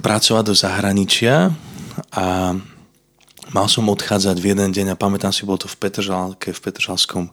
pracovať 0.00 0.44
do 0.48 0.54
zahraničia 0.56 1.52
a 2.16 2.56
mal 3.52 3.66
som 3.68 3.86
odchádzať 3.86 4.36
v 4.40 4.48
jeden 4.56 4.70
deň 4.72 4.86
a 4.94 5.00
pamätám 5.00 5.30
si, 5.30 5.46
bol 5.46 5.60
to 5.60 5.68
v 5.68 5.76
Petržalke, 5.76 6.50
v 6.50 6.60
Petržalskom 6.60 7.28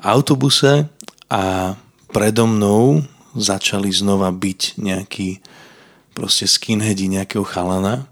autobuse 0.00 0.88
a 1.28 1.74
predo 2.08 2.48
mnou 2.48 3.04
začali 3.36 3.92
znova 3.92 4.32
byť 4.32 4.80
nejakí 4.80 5.44
proste 6.16 6.48
skinheadi 6.48 7.06
nejakého 7.06 7.44
chalana 7.46 8.08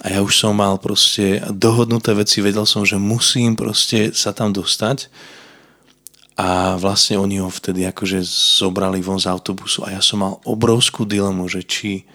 a 0.00 0.06
ja 0.08 0.24
už 0.24 0.32
som 0.32 0.56
mal 0.56 0.80
proste 0.80 1.44
dohodnuté 1.52 2.16
veci, 2.16 2.40
vedel 2.40 2.64
som, 2.64 2.88
že 2.88 2.96
musím 2.96 3.52
proste 3.52 4.16
sa 4.16 4.32
tam 4.32 4.48
dostať. 4.48 5.12
A 6.40 6.80
vlastne 6.80 7.20
oni 7.20 7.36
ho 7.36 7.52
vtedy 7.52 7.84
akože 7.84 8.24
zobrali 8.64 9.04
von 9.04 9.20
z 9.20 9.28
autobusu 9.28 9.84
a 9.84 9.92
ja 9.92 10.00
som 10.00 10.24
mal 10.24 10.40
obrovskú 10.48 11.04
dilemu, 11.04 11.44
že 11.52 11.60
či, 11.68 12.08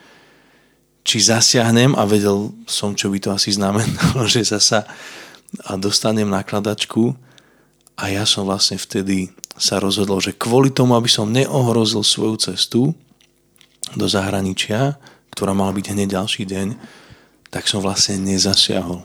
či 1.06 1.18
zasiahnem 1.22 1.94
a 1.94 2.10
vedel 2.10 2.50
som, 2.66 2.98
čo 2.98 3.14
by 3.14 3.22
to 3.22 3.30
asi 3.30 3.54
znamenalo, 3.54 4.26
že 4.34 4.42
zasa 4.42 4.90
a 5.70 5.78
dostanem 5.78 6.26
nakladačku. 6.26 7.14
A 8.02 8.10
ja 8.10 8.26
som 8.26 8.50
vlastne 8.50 8.82
vtedy 8.82 9.30
sa 9.62 9.78
rozhodol, 9.78 10.20
že 10.20 10.34
kvôli 10.34 10.74
tomu, 10.74 10.98
aby 10.98 11.08
som 11.08 11.30
neohrozil 11.30 12.02
svoju 12.02 12.36
cestu 12.42 12.82
do 13.94 14.10
zahraničia, 14.10 14.98
ktorá 15.38 15.54
mala 15.54 15.70
byť 15.72 15.86
hneď 15.94 16.18
ďalší 16.18 16.44
deň, 16.50 16.68
tak 17.56 17.72
som 17.72 17.80
vlastne 17.80 18.20
nezasiahol. 18.20 19.00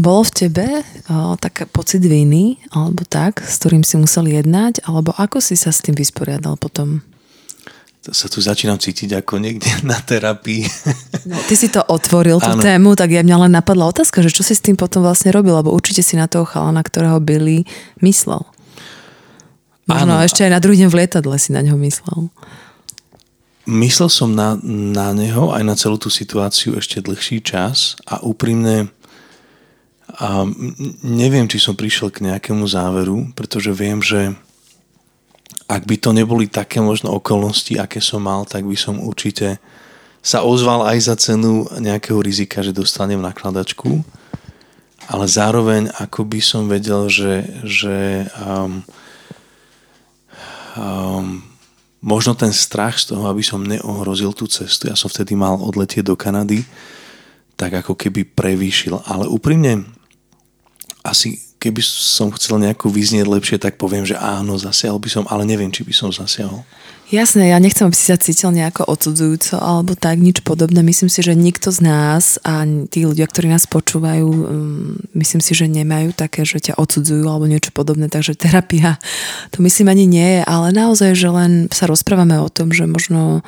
Bolo 0.00 0.24
v 0.24 0.32
tebe 0.32 0.66
o, 1.12 1.36
tak 1.36 1.68
pocit 1.68 2.00
viny, 2.00 2.56
alebo 2.72 3.04
tak, 3.04 3.44
s 3.44 3.60
ktorým 3.60 3.84
si 3.84 4.00
musel 4.00 4.24
jednať, 4.24 4.88
alebo 4.88 5.12
ako 5.12 5.44
si 5.44 5.52
sa 5.52 5.68
s 5.68 5.84
tým 5.84 5.92
vysporiadal 5.92 6.56
potom? 6.56 7.04
To 8.08 8.16
sa 8.16 8.32
tu 8.32 8.40
začínam 8.40 8.80
cítiť 8.80 9.20
ako 9.20 9.36
niekde 9.36 9.68
na 9.84 10.00
terapii. 10.00 10.64
No, 11.28 11.36
ty 11.44 11.52
si 11.52 11.68
to 11.68 11.84
otvoril, 11.84 12.40
tú 12.40 12.56
ano. 12.56 12.64
tému, 12.64 12.96
tak 12.96 13.12
ja 13.12 13.20
mňa 13.20 13.36
len 13.44 13.52
napadla 13.52 13.92
otázka, 13.92 14.24
že 14.24 14.32
čo 14.32 14.40
si 14.40 14.56
s 14.56 14.64
tým 14.64 14.80
potom 14.80 15.04
vlastne 15.04 15.28
robil, 15.28 15.52
lebo 15.52 15.68
určite 15.68 16.00
si 16.00 16.16
na 16.16 16.24
toho 16.24 16.48
chalana, 16.48 16.80
ktorého 16.80 17.20
byli, 17.20 17.68
myslel. 18.00 18.40
Možno 19.84 20.16
ano. 20.16 20.24
ešte 20.24 20.48
aj 20.48 20.56
na 20.56 20.62
druhý 20.64 20.80
deň 20.80 20.88
v 20.88 20.98
lietadle 21.04 21.36
si 21.36 21.52
na 21.52 21.60
ňo 21.60 21.76
myslel 21.76 22.32
myslel 23.70 24.10
som 24.10 24.34
na, 24.34 24.58
na 24.66 25.14
neho 25.14 25.54
aj 25.54 25.62
na 25.62 25.78
celú 25.78 25.96
tú 25.96 26.10
situáciu 26.10 26.74
ešte 26.74 26.98
dlhší 26.98 27.40
čas 27.40 27.94
a 28.04 28.18
úprimne 28.20 28.90
a 30.20 30.42
neviem, 31.06 31.46
či 31.46 31.62
som 31.62 31.78
prišiel 31.78 32.10
k 32.10 32.26
nejakému 32.26 32.66
záveru, 32.66 33.30
pretože 33.38 33.70
viem, 33.70 34.02
že 34.02 34.34
ak 35.70 35.86
by 35.86 35.96
to 36.02 36.10
neboli 36.10 36.50
také 36.50 36.82
možno 36.82 37.14
okolnosti, 37.14 37.78
aké 37.78 38.02
som 38.02 38.26
mal, 38.26 38.42
tak 38.42 38.66
by 38.66 38.74
som 38.74 38.98
určite 38.98 39.62
sa 40.20 40.42
ozval 40.42 40.84
aj 40.84 40.98
za 41.00 41.14
cenu 41.16 41.64
nejakého 41.78 42.18
rizika, 42.20 42.60
že 42.60 42.74
dostanem 42.74 43.22
nakladačku, 43.22 44.02
ale 45.06 45.24
zároveň 45.30 45.94
ako 45.96 46.26
by 46.26 46.40
som 46.42 46.66
vedel, 46.66 47.06
že, 47.06 47.46
že 47.64 48.26
um, 48.36 48.82
um, 50.76 51.49
možno 52.00 52.32
ten 52.32 52.52
strach 52.52 52.96
z 52.96 53.12
toho, 53.12 53.28
aby 53.28 53.44
som 53.44 53.60
neohrozil 53.60 54.32
tú 54.32 54.48
cestu, 54.48 54.88
ja 54.88 54.96
som 54.96 55.12
vtedy 55.12 55.36
mal 55.36 55.60
odletieť 55.60 56.08
do 56.08 56.16
Kanady, 56.16 56.64
tak 57.60 57.76
ako 57.84 57.92
keby 57.92 58.24
prevýšil. 58.32 59.04
Ale 59.04 59.28
úprimne, 59.28 59.84
asi 61.04 61.36
keby 61.60 61.84
som 61.84 62.32
chcel 62.32 62.56
nejako 62.56 62.88
vyznieť 62.88 63.28
lepšie, 63.28 63.56
tak 63.60 63.76
poviem, 63.76 64.08
že 64.08 64.16
áno, 64.16 64.56
zasiahol 64.56 64.96
by 64.96 65.10
som, 65.12 65.24
ale 65.28 65.44
neviem, 65.44 65.68
či 65.68 65.84
by 65.84 65.92
som 65.92 66.08
zasiahol. 66.08 66.64
Jasné, 67.10 67.50
ja 67.50 67.58
nechcem, 67.58 67.90
aby 67.90 67.98
si 67.98 68.06
sa 68.06 68.14
cítil 68.14 68.54
nejako 68.54 68.86
odsudzujúco 68.86 69.58
alebo 69.58 69.98
tak, 69.98 70.22
nič 70.22 70.46
podobné. 70.46 70.78
Myslím 70.78 71.10
si, 71.10 71.26
že 71.26 71.34
nikto 71.34 71.74
z 71.74 71.82
nás 71.82 72.38
a 72.46 72.62
tí 72.86 73.02
ľudia, 73.02 73.26
ktorí 73.26 73.50
nás 73.50 73.66
počúvajú, 73.66 74.28
um, 74.30 74.94
myslím 75.18 75.42
si, 75.42 75.58
že 75.58 75.66
nemajú 75.66 76.14
také, 76.14 76.46
že 76.46 76.62
ťa 76.70 76.78
odsudzujú 76.78 77.26
alebo 77.26 77.50
niečo 77.50 77.74
podobné, 77.74 78.06
takže 78.06 78.38
terapia 78.38 79.02
to 79.50 79.58
myslím 79.66 79.90
ani 79.90 80.06
nie 80.06 80.28
je, 80.38 80.42
ale 80.46 80.70
naozaj, 80.70 81.18
že 81.18 81.28
len 81.34 81.66
sa 81.74 81.90
rozprávame 81.90 82.38
o 82.38 82.46
tom, 82.46 82.70
že 82.70 82.86
možno 82.86 83.42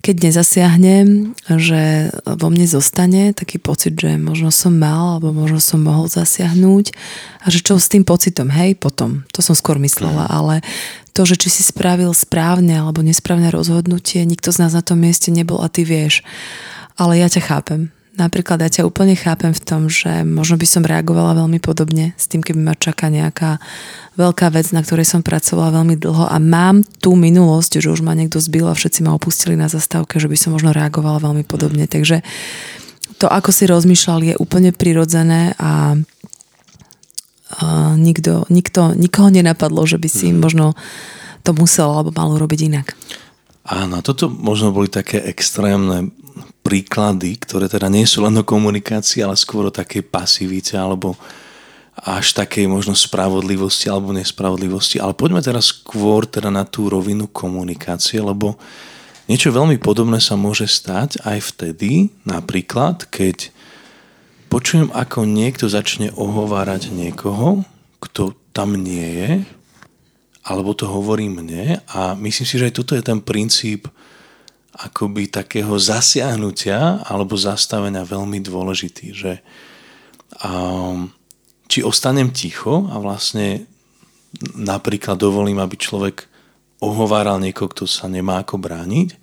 keď 0.00 0.32
nezasiahnem, 0.32 1.36
že 1.60 2.08
vo 2.24 2.48
mne 2.48 2.64
zostane 2.64 3.36
taký 3.36 3.60
pocit, 3.60 4.00
že 4.00 4.16
možno 4.16 4.48
som 4.48 4.72
mal 4.72 5.20
alebo 5.20 5.36
možno 5.36 5.60
som 5.60 5.84
mohol 5.84 6.08
zasiahnuť 6.08 6.96
a 7.44 7.46
že 7.52 7.60
čo 7.60 7.76
s 7.76 7.92
tým 7.92 8.08
pocitom, 8.08 8.48
hej, 8.48 8.80
potom. 8.80 9.28
To 9.36 9.44
som 9.44 9.52
skôr 9.52 9.76
myslela, 9.76 10.24
mm. 10.24 10.32
ale 10.32 10.54
to, 11.12 11.28
že 11.28 11.36
či 11.36 11.52
si 11.52 11.62
spravil 11.62 12.16
správne 12.16 12.80
alebo 12.80 13.04
nesprávne 13.04 13.52
rozhodnutie, 13.52 14.24
nikto 14.24 14.48
z 14.48 14.64
nás 14.64 14.72
na 14.72 14.80
tom 14.80 15.04
mieste 15.04 15.28
nebol 15.28 15.60
a 15.60 15.68
ty 15.68 15.84
vieš. 15.84 16.24
Ale 16.96 17.20
ja 17.20 17.28
ťa 17.28 17.42
chápem. 17.44 17.92
Napríklad 18.20 18.60
ja 18.60 18.68
ťa 18.68 18.84
úplne 18.84 19.16
chápem 19.16 19.56
v 19.56 19.62
tom, 19.64 19.88
že 19.88 20.20
možno 20.28 20.60
by 20.60 20.66
som 20.68 20.84
reagovala 20.84 21.40
veľmi 21.40 21.56
podobne 21.56 22.12
s 22.20 22.28
tým, 22.28 22.44
keby 22.44 22.60
ma 22.60 22.76
čaká 22.76 23.08
nejaká 23.08 23.56
veľká 24.20 24.52
vec, 24.52 24.68
na 24.76 24.84
ktorej 24.84 25.08
som 25.08 25.24
pracovala 25.24 25.80
veľmi 25.80 25.96
dlho 25.96 26.28
a 26.28 26.36
mám 26.36 26.84
tú 27.00 27.16
minulosť, 27.16 27.80
že 27.80 27.88
už 27.88 28.04
ma 28.04 28.12
niekto 28.12 28.36
zbil 28.36 28.68
a 28.68 28.76
všetci 28.76 29.00
ma 29.08 29.16
opustili 29.16 29.56
na 29.56 29.72
zastávke, 29.72 30.20
že 30.20 30.28
by 30.28 30.36
som 30.36 30.52
možno 30.52 30.76
reagovala 30.76 31.24
veľmi 31.24 31.48
podobne. 31.48 31.88
Takže 31.88 32.20
to, 33.16 33.24
ako 33.32 33.48
si 33.48 33.64
rozmýšľal, 33.64 34.20
je 34.20 34.34
úplne 34.36 34.76
prirodzené 34.76 35.56
a 35.56 35.96
a 37.50 37.98
nikto, 37.98 38.46
nikto, 38.46 38.94
nikoho 38.94 39.26
nenapadlo, 39.26 39.82
že 39.82 39.98
by 39.98 40.06
si 40.06 40.30
mm. 40.30 40.38
možno 40.38 40.78
to 41.42 41.50
musel 41.50 41.90
alebo 41.90 42.14
malo 42.14 42.38
robiť 42.38 42.60
inak. 42.70 42.94
Áno, 43.66 44.02
toto 44.06 44.30
možno 44.30 44.70
boli 44.70 44.86
také 44.86 45.18
extrémne 45.18 46.14
príklady, 46.60 47.36
ktoré 47.40 47.66
teda 47.66 47.90
nie 47.90 48.06
sú 48.06 48.22
len 48.22 48.36
o 48.38 48.44
komunikácii, 48.44 49.24
ale 49.24 49.34
skôr 49.34 49.68
o 49.68 49.74
takej 49.74 50.06
pasivite 50.06 50.78
alebo 50.78 51.18
až 52.00 52.32
takej 52.32 52.64
možno 52.64 52.96
spravodlivosti 52.96 53.92
alebo 53.92 54.14
nespravodlivosti. 54.16 54.96
Ale 55.02 55.12
poďme 55.12 55.44
teraz 55.44 55.74
skôr 55.74 56.24
teda 56.24 56.48
na 56.48 56.64
tú 56.64 56.88
rovinu 56.88 57.28
komunikácie, 57.28 58.24
lebo 58.24 58.56
niečo 59.28 59.52
veľmi 59.52 59.76
podobné 59.76 60.16
sa 60.22 60.34
môže 60.34 60.64
stať 60.64 61.20
aj 61.22 61.38
vtedy, 61.54 62.08
napríklad, 62.24 63.04
keď 63.12 63.52
počujem, 64.48 64.88
ako 64.96 65.28
niekto 65.28 65.68
začne 65.68 66.10
ohovárať 66.16 66.88
niekoho, 66.90 67.62
kto 68.00 68.32
tam 68.56 68.74
nie 68.74 69.06
je, 69.06 69.30
alebo 70.40 70.72
to 70.72 70.88
hovorí 70.88 71.28
mne 71.28 71.84
a 71.92 72.16
myslím 72.16 72.46
si, 72.48 72.56
že 72.56 72.72
aj 72.72 72.74
toto 72.80 72.96
je 72.96 73.04
ten 73.04 73.20
princíp 73.20 73.86
akoby 74.74 75.26
takého 75.26 75.74
zasiahnutia 75.76 77.02
alebo 77.06 77.34
zastavenia 77.34 78.06
veľmi 78.06 78.38
dôležitý, 78.38 79.06
že 79.10 79.32
um, 80.46 81.10
či 81.66 81.82
ostanem 81.82 82.30
ticho 82.30 82.86
a 82.90 82.98
vlastne 83.02 83.66
napríklad 84.54 85.18
dovolím, 85.18 85.58
aby 85.58 85.74
človek 85.74 86.30
ohováral 86.78 87.42
niekoho, 87.42 87.68
kto 87.70 87.84
sa 87.84 88.06
nemá 88.06 88.40
ako 88.40 88.56
brániť, 88.56 89.18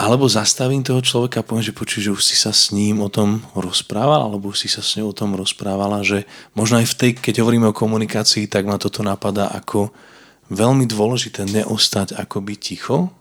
alebo 0.00 0.24
zastavím 0.32 0.80
toho 0.80 1.04
človeka 1.04 1.44
a 1.44 1.46
poviem, 1.46 1.70
že 1.70 1.76
počuj, 1.76 2.00
že 2.08 2.14
už 2.14 2.22
si 2.24 2.36
sa 2.36 2.56
s 2.56 2.72
ním 2.72 3.04
o 3.04 3.12
tom 3.12 3.44
rozprával, 3.52 4.24
alebo 4.24 4.48
už 4.48 4.64
si 4.64 4.68
sa 4.72 4.80
s 4.80 4.96
ňou 4.96 5.12
o 5.12 5.16
tom 5.16 5.36
rozprávala, 5.36 6.00
že 6.00 6.24
možno 6.56 6.80
aj 6.80 6.88
v 6.88 6.96
tej, 6.96 7.10
keď 7.20 7.44
hovoríme 7.44 7.68
o 7.68 7.76
komunikácii, 7.76 8.48
tak 8.48 8.64
ma 8.64 8.80
toto 8.80 9.04
napadá 9.04 9.52
ako 9.52 9.92
veľmi 10.48 10.88
dôležité 10.88 11.44
neostať 11.44 12.16
akoby 12.16 12.56
ticho 12.56 13.12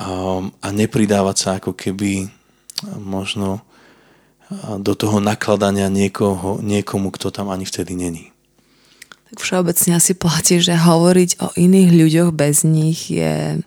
a, 0.00 0.40
a 0.40 0.68
nepridávať 0.72 1.36
sa 1.36 1.48
ako 1.60 1.76
keby 1.76 2.28
možno 3.00 3.64
do 4.78 4.92
toho 4.92 5.20
nakladania 5.20 5.88
niekoho, 5.88 6.60
niekomu, 6.60 7.08
kto 7.14 7.32
tam 7.32 7.48
ani 7.48 7.64
vtedy 7.64 7.96
není. 7.96 8.28
Tak 9.32 9.40
všeobecne 9.40 9.96
asi 9.96 10.12
platí, 10.12 10.60
že 10.60 10.76
hovoriť 10.76 11.40
o 11.40 11.48
iných 11.56 11.90
ľuďoch 11.96 12.30
bez 12.36 12.68
nich 12.68 13.08
je, 13.08 13.64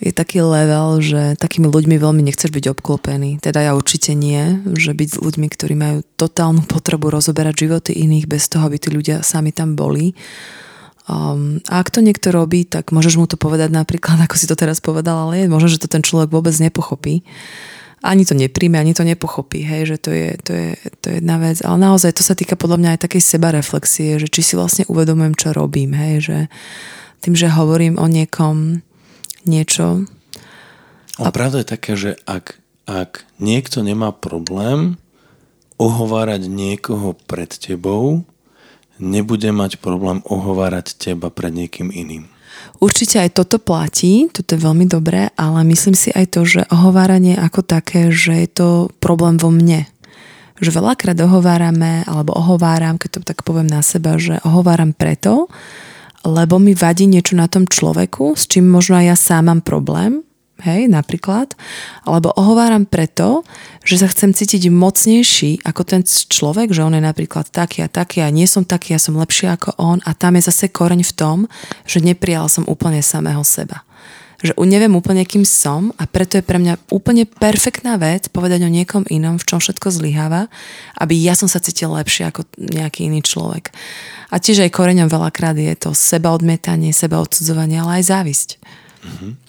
je 0.00 0.12
taký 0.16 0.40
level, 0.40 1.04
že 1.04 1.36
takými 1.36 1.68
ľuďmi 1.68 2.00
veľmi 2.00 2.24
nechceš 2.24 2.48
byť 2.48 2.72
obklopený. 2.72 3.44
Teda 3.44 3.60
ja 3.60 3.76
určite 3.76 4.16
nie, 4.16 4.64
že 4.72 4.96
byť 4.96 5.08
s 5.12 5.20
ľuďmi, 5.20 5.46
ktorí 5.52 5.74
majú 5.76 5.98
totálnu 6.16 6.64
potrebu 6.64 7.12
rozoberať 7.12 7.68
životy 7.68 7.92
iných 7.92 8.24
bez 8.24 8.48
toho, 8.48 8.64
aby 8.64 8.80
tí 8.80 8.88
ľudia 8.88 9.20
sami 9.20 9.52
tam 9.52 9.76
boli 9.76 10.16
Um, 11.08 11.64
a 11.72 11.80
ak 11.80 11.88
to 11.88 12.04
niekto 12.04 12.28
robí, 12.28 12.68
tak 12.68 12.92
môžeš 12.92 13.16
mu 13.16 13.24
to 13.24 13.40
povedať 13.40 13.72
napríklad, 13.72 14.20
ako 14.28 14.36
si 14.36 14.44
to 14.44 14.54
teraz 14.54 14.84
povedal, 14.84 15.28
ale 15.28 15.44
je 15.44 15.48
možno, 15.48 15.72
že 15.72 15.80
to 15.80 15.88
ten 15.88 16.04
človek 16.04 16.28
vôbec 16.28 16.52
nepochopí. 16.60 17.24
Ani 17.98 18.22
to 18.22 18.38
nepríjme, 18.38 18.78
ani 18.78 18.94
to 18.94 19.02
nepochopí, 19.02 19.66
hej, 19.66 19.90
že 19.90 19.96
to 19.98 20.14
je, 20.14 20.30
to, 20.38 20.52
je, 20.54 20.70
to 21.02 21.04
je 21.10 21.14
jedna 21.18 21.34
vec. 21.42 21.58
Ale 21.66 21.82
naozaj 21.82 22.14
to 22.14 22.22
sa 22.22 22.38
týka 22.38 22.54
podľa 22.54 22.78
mňa 22.78 22.90
aj 22.94 23.02
takej 23.10 23.22
sebareflexie, 23.26 24.22
že 24.22 24.30
či 24.30 24.46
si 24.46 24.54
vlastne 24.54 24.86
uvedomujem, 24.86 25.34
čo 25.34 25.50
robím, 25.50 25.98
hej, 25.98 26.14
že 26.22 26.38
tým, 27.26 27.34
že 27.34 27.50
hovorím 27.50 27.98
o 27.98 28.06
niekom 28.06 28.86
niečo. 29.42 30.06
A 31.18 31.34
pravda 31.34 31.66
je 31.66 31.72
taká, 31.74 31.98
že 31.98 32.14
ak, 32.22 32.54
ak 32.86 33.26
niekto 33.42 33.82
nemá 33.82 34.14
problém 34.14 34.94
ohovárať 35.74 36.46
niekoho 36.46 37.18
pred 37.26 37.50
tebou, 37.50 38.22
nebude 38.98 39.50
mať 39.54 39.78
problém 39.78 40.22
ohovárať 40.26 40.98
teba 40.98 41.30
pred 41.30 41.54
niekým 41.54 41.90
iným. 41.90 42.30
Určite 42.78 43.18
aj 43.18 43.34
toto 43.34 43.58
platí, 43.58 44.30
toto 44.30 44.54
je 44.54 44.62
veľmi 44.62 44.86
dobré, 44.86 45.34
ale 45.34 45.66
myslím 45.66 45.98
si 45.98 46.14
aj 46.14 46.26
to, 46.30 46.46
že 46.46 46.70
ohováranie 46.70 47.34
ako 47.34 47.66
také, 47.66 48.14
že 48.14 48.46
je 48.46 48.48
to 48.50 48.68
problém 49.02 49.34
vo 49.34 49.50
mne. 49.50 49.90
Že 50.62 50.78
veľakrát 50.78 51.18
ohovárame, 51.18 52.06
alebo 52.06 52.34
ohováram, 52.34 52.98
keď 52.98 53.18
to 53.18 53.20
tak 53.26 53.42
poviem 53.42 53.66
na 53.66 53.82
seba, 53.82 54.18
že 54.18 54.38
ohováram 54.46 54.94
preto, 54.94 55.50
lebo 56.22 56.58
mi 56.58 56.74
vadí 56.74 57.06
niečo 57.06 57.38
na 57.38 57.50
tom 57.50 57.66
človeku, 57.66 58.34
s 58.34 58.46
čím 58.46 58.70
možno 58.70 58.98
aj 58.98 59.06
ja 59.06 59.16
sám 59.18 59.50
mám 59.50 59.60
problém 59.62 60.27
hej, 60.62 60.90
napríklad, 60.90 61.54
alebo 62.02 62.34
ohováram 62.34 62.84
preto, 62.88 63.46
že 63.86 64.02
sa 64.02 64.10
chcem 64.10 64.34
cítiť 64.34 64.68
mocnejší 64.68 65.62
ako 65.62 65.82
ten 65.86 66.02
človek, 66.04 66.74
že 66.74 66.82
on 66.82 66.98
je 66.98 67.02
napríklad 67.02 67.48
taký 67.48 67.86
a 67.86 67.88
taký 67.88 68.22
a 68.22 68.32
nie 68.34 68.46
som 68.50 68.66
taký, 68.66 68.94
ja 68.94 69.00
som 69.00 69.14
lepší 69.14 69.48
ako 69.48 69.78
on 69.78 70.02
a 70.02 70.12
tam 70.12 70.34
je 70.34 70.50
zase 70.50 70.70
koreň 70.70 71.06
v 71.06 71.16
tom, 71.16 71.38
že 71.86 72.02
neprijal 72.02 72.50
som 72.50 72.66
úplne 72.66 73.00
samého 73.00 73.42
seba. 73.46 73.86
Že 74.38 74.54
neviem 74.70 74.94
úplne, 74.94 75.26
kým 75.26 75.42
som 75.42 75.90
a 75.98 76.06
preto 76.06 76.38
je 76.38 76.46
pre 76.46 76.62
mňa 76.62 76.94
úplne 76.94 77.26
perfektná 77.26 77.98
vec 77.98 78.30
povedať 78.30 78.62
o 78.62 78.70
niekom 78.70 79.02
inom, 79.10 79.34
v 79.34 79.46
čom 79.50 79.58
všetko 79.58 79.90
zlyháva, 79.90 80.46
aby 80.94 81.18
ja 81.18 81.34
som 81.34 81.50
sa 81.50 81.58
cítil 81.58 81.90
lepšie 81.90 82.30
ako 82.30 82.46
nejaký 82.54 83.10
iný 83.10 83.18
človek. 83.26 83.74
A 84.30 84.38
tiež 84.38 84.62
aj 84.62 84.70
koreňom 84.70 85.10
veľakrát 85.10 85.58
je 85.58 85.74
to 85.74 85.90
seba 85.90 86.30
odmietanie, 86.30 86.94
seba 86.94 87.18
odsudzovanie, 87.18 87.82
ale 87.82 87.98
aj 87.98 88.14
závisť. 88.14 88.48
Mm-hmm. 89.02 89.47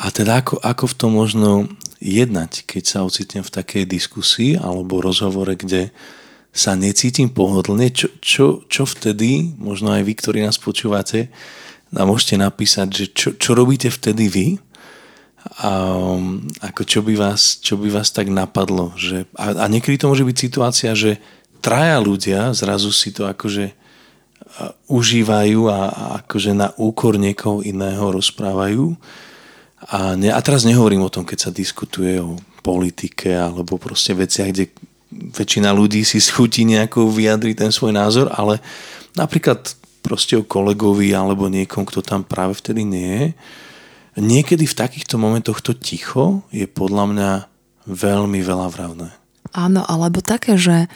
A 0.00 0.08
teda 0.08 0.40
ako, 0.40 0.56
ako 0.64 0.84
v 0.88 0.96
tom 0.96 1.12
možno 1.12 1.68
jednať, 2.00 2.64
keď 2.64 2.82
sa 2.88 3.04
ocitnem 3.04 3.44
v 3.44 3.52
takej 3.52 3.84
diskusii 3.84 4.56
alebo 4.56 5.04
rozhovore, 5.04 5.52
kde 5.52 5.92
sa 6.50 6.72
necítim 6.72 7.28
pohodlne, 7.28 7.92
čo, 7.92 8.08
čo, 8.18 8.64
čo 8.66 8.88
vtedy, 8.88 9.52
možno 9.60 9.92
aj 9.92 10.02
vy, 10.02 10.12
ktorí 10.16 10.38
nás 10.40 10.56
počúvate, 10.56 11.28
nám 11.92 12.10
môžete 12.10 12.40
napísať, 12.40 12.88
že 12.90 13.04
čo, 13.12 13.28
čo 13.36 13.52
robíte 13.52 13.92
vtedy 13.92 14.26
vy, 14.26 14.48
a, 15.60 15.72
ako 16.64 16.82
čo 16.88 17.04
by, 17.04 17.14
vás, 17.20 17.60
čo 17.60 17.76
by 17.76 17.92
vás 17.92 18.08
tak 18.08 18.32
napadlo. 18.32 18.96
Že, 18.96 19.28
a, 19.36 19.62
a 19.62 19.64
niekedy 19.68 20.00
to 20.00 20.08
môže 20.08 20.24
byť 20.24 20.36
situácia, 20.36 20.90
že 20.96 21.20
traja 21.60 22.00
ľudia 22.00 22.56
zrazu 22.56 22.88
si 22.88 23.12
to 23.12 23.28
akože 23.28 23.76
užívajú 24.90 25.60
a, 25.70 25.80
a 25.92 26.04
akože 26.24 26.52
na 26.56 26.72
úkor 26.80 27.20
niekoho 27.20 27.62
iného 27.62 28.10
rozprávajú 28.10 28.96
a, 29.88 30.12
ne, 30.16 30.28
a 30.28 30.40
teraz 30.44 30.68
nehovorím 30.68 31.08
o 31.08 31.12
tom, 31.12 31.24
keď 31.24 31.48
sa 31.48 31.50
diskutuje 31.50 32.20
o 32.20 32.36
politike 32.60 33.32
alebo 33.32 33.80
proste 33.80 34.12
veciach, 34.12 34.52
kde 34.52 34.68
väčšina 35.10 35.72
ľudí 35.72 36.04
si 36.04 36.20
schutí 36.20 36.68
nejako 36.68 37.08
vyjadriť 37.08 37.54
ten 37.66 37.72
svoj 37.72 37.96
názor, 37.96 38.28
ale 38.30 38.60
napríklad 39.16 39.72
proste 40.04 40.36
o 40.38 40.46
kolegovi 40.46 41.12
alebo 41.16 41.48
niekom, 41.50 41.82
kto 41.88 42.04
tam 42.04 42.22
práve 42.22 42.56
vtedy 42.56 42.86
nie 42.86 43.10
je. 43.10 43.28
Niekedy 44.20 44.68
v 44.68 44.78
takýchto 44.78 45.16
momentoch 45.16 45.64
to 45.64 45.72
ticho 45.72 46.44
je 46.52 46.68
podľa 46.68 47.04
mňa 47.10 47.30
veľmi 47.88 48.40
veľa 48.44 48.68
vravné. 48.70 49.08
Áno, 49.50 49.82
alebo 49.82 50.22
také, 50.22 50.54
že 50.54 50.86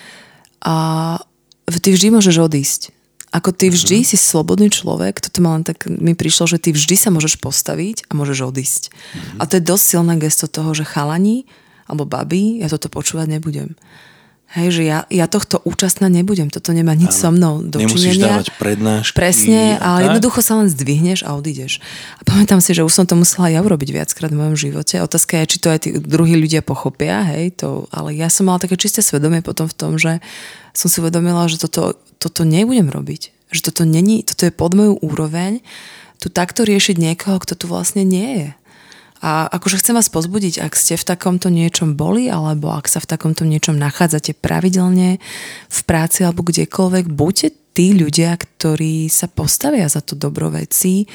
a, 0.63 1.19
ty 1.67 1.89
vždy 1.91 2.15
môžeš 2.15 2.37
odísť. 2.39 2.94
Ako 3.35 3.51
ty 3.51 3.67
vždy 3.67 4.07
mm-hmm. 4.07 4.15
si 4.15 4.17
slobodný 4.17 4.71
človek, 4.71 5.19
toto 5.19 5.43
ma 5.43 5.59
len 5.59 5.67
tak 5.67 5.91
mi 5.91 6.15
prišlo, 6.15 6.47
že 6.47 6.63
ty 6.63 6.71
vždy 6.71 6.95
sa 6.95 7.11
môžeš 7.11 7.43
postaviť 7.43 8.07
a 8.07 8.15
môžeš 8.15 8.47
odísť. 8.47 8.83
Mm-hmm. 8.95 9.39
A 9.39 9.51
to 9.51 9.59
je 9.59 9.67
dosť 9.67 9.85
silné 9.85 10.15
gesto 10.23 10.47
toho, 10.47 10.71
že 10.71 10.87
chalani 10.87 11.51
alebo 11.91 12.07
babi, 12.07 12.63
ja 12.63 12.71
toto 12.71 12.87
počúvať 12.89 13.27
nebudem. 13.29 13.75
Hej, 14.55 14.69
že 14.71 14.83
ja, 14.87 14.99
ja 15.11 15.27
tohto 15.27 15.59
účastná 15.67 16.07
nebudem, 16.07 16.47
toto 16.47 16.71
nemá 16.71 16.95
nič 16.95 17.11
ano. 17.11 17.19
so 17.19 17.29
mnou 17.35 17.55
dočinenia. 17.67 17.91
Nemusíš 17.91 18.17
dávať 18.23 18.47
prednášky. 18.55 19.17
Presne, 19.19 19.83
ale 19.83 19.99
tak? 19.99 20.07
jednoducho 20.15 20.41
sa 20.47 20.55
len 20.63 20.71
zdvihneš 20.71 21.27
a 21.27 21.35
odídeš. 21.35 21.83
A 22.19 22.23
pamätám 22.23 22.63
si, 22.63 22.71
že 22.71 22.87
už 22.87 22.95
som 22.95 23.03
to 23.03 23.19
musela 23.19 23.51
ja 23.51 23.59
urobiť 23.67 23.91
viackrát 23.91 24.31
v 24.31 24.39
mojom 24.39 24.55
živote. 24.55 25.03
Otázka 25.03 25.43
je, 25.43 25.51
či 25.51 25.59
to 25.59 25.75
aj 25.75 25.79
tí 25.83 25.89
druhí 25.99 26.39
ľudia 26.39 26.63
pochopia, 26.63 27.27
hej, 27.35 27.59
to, 27.59 27.91
ale 27.91 28.15
ja 28.15 28.31
som 28.31 28.47
mala 28.47 28.63
také 28.63 28.79
čisté 28.79 29.03
svedomie 29.03 29.43
potom 29.43 29.67
v 29.67 29.75
tom, 29.75 29.99
že 29.99 30.23
som 30.71 30.87
si 30.87 31.03
uvedomila, 31.03 31.51
že 31.51 31.59
toto, 31.59 31.99
toto 32.23 32.47
nebudem 32.47 32.87
robiť. 32.95 33.35
Že 33.51 33.61
toto 33.75 33.83
není, 33.83 34.23
toto 34.23 34.47
je 34.47 34.55
pod 34.55 34.79
moju 34.79 35.03
úroveň, 35.03 35.67
tu 36.23 36.31
takto 36.31 36.63
riešiť 36.63 36.95
niekoho, 36.95 37.43
kto 37.43 37.59
tu 37.59 37.67
vlastne 37.67 38.07
nie 38.07 38.31
je. 38.39 38.49
A 39.25 39.49
akože 39.49 39.81
chcem 39.81 39.97
vás 39.97 40.13
pozbudiť, 40.13 40.61
ak 40.61 40.77
ste 40.77 41.01
v 41.01 41.09
takomto 41.17 41.49
niečom 41.49 41.97
boli, 41.97 42.29
alebo 42.29 42.69
ak 42.77 42.85
sa 42.93 43.01
v 43.01 43.09
takomto 43.09 43.49
niečom 43.49 43.73
nachádzate 43.73 44.37
pravidelne 44.37 45.17
v 45.73 45.81
práci 45.89 46.29
alebo 46.29 46.45
kdekoľvek, 46.45 47.09
buďte 47.09 47.64
tí 47.75 47.91
ľudia, 47.91 48.39
ktorí 48.39 49.11
sa 49.11 49.27
postavia 49.27 49.91
za 49.91 49.99
to 49.99 50.15
dobro 50.15 50.47
veci 50.55 51.11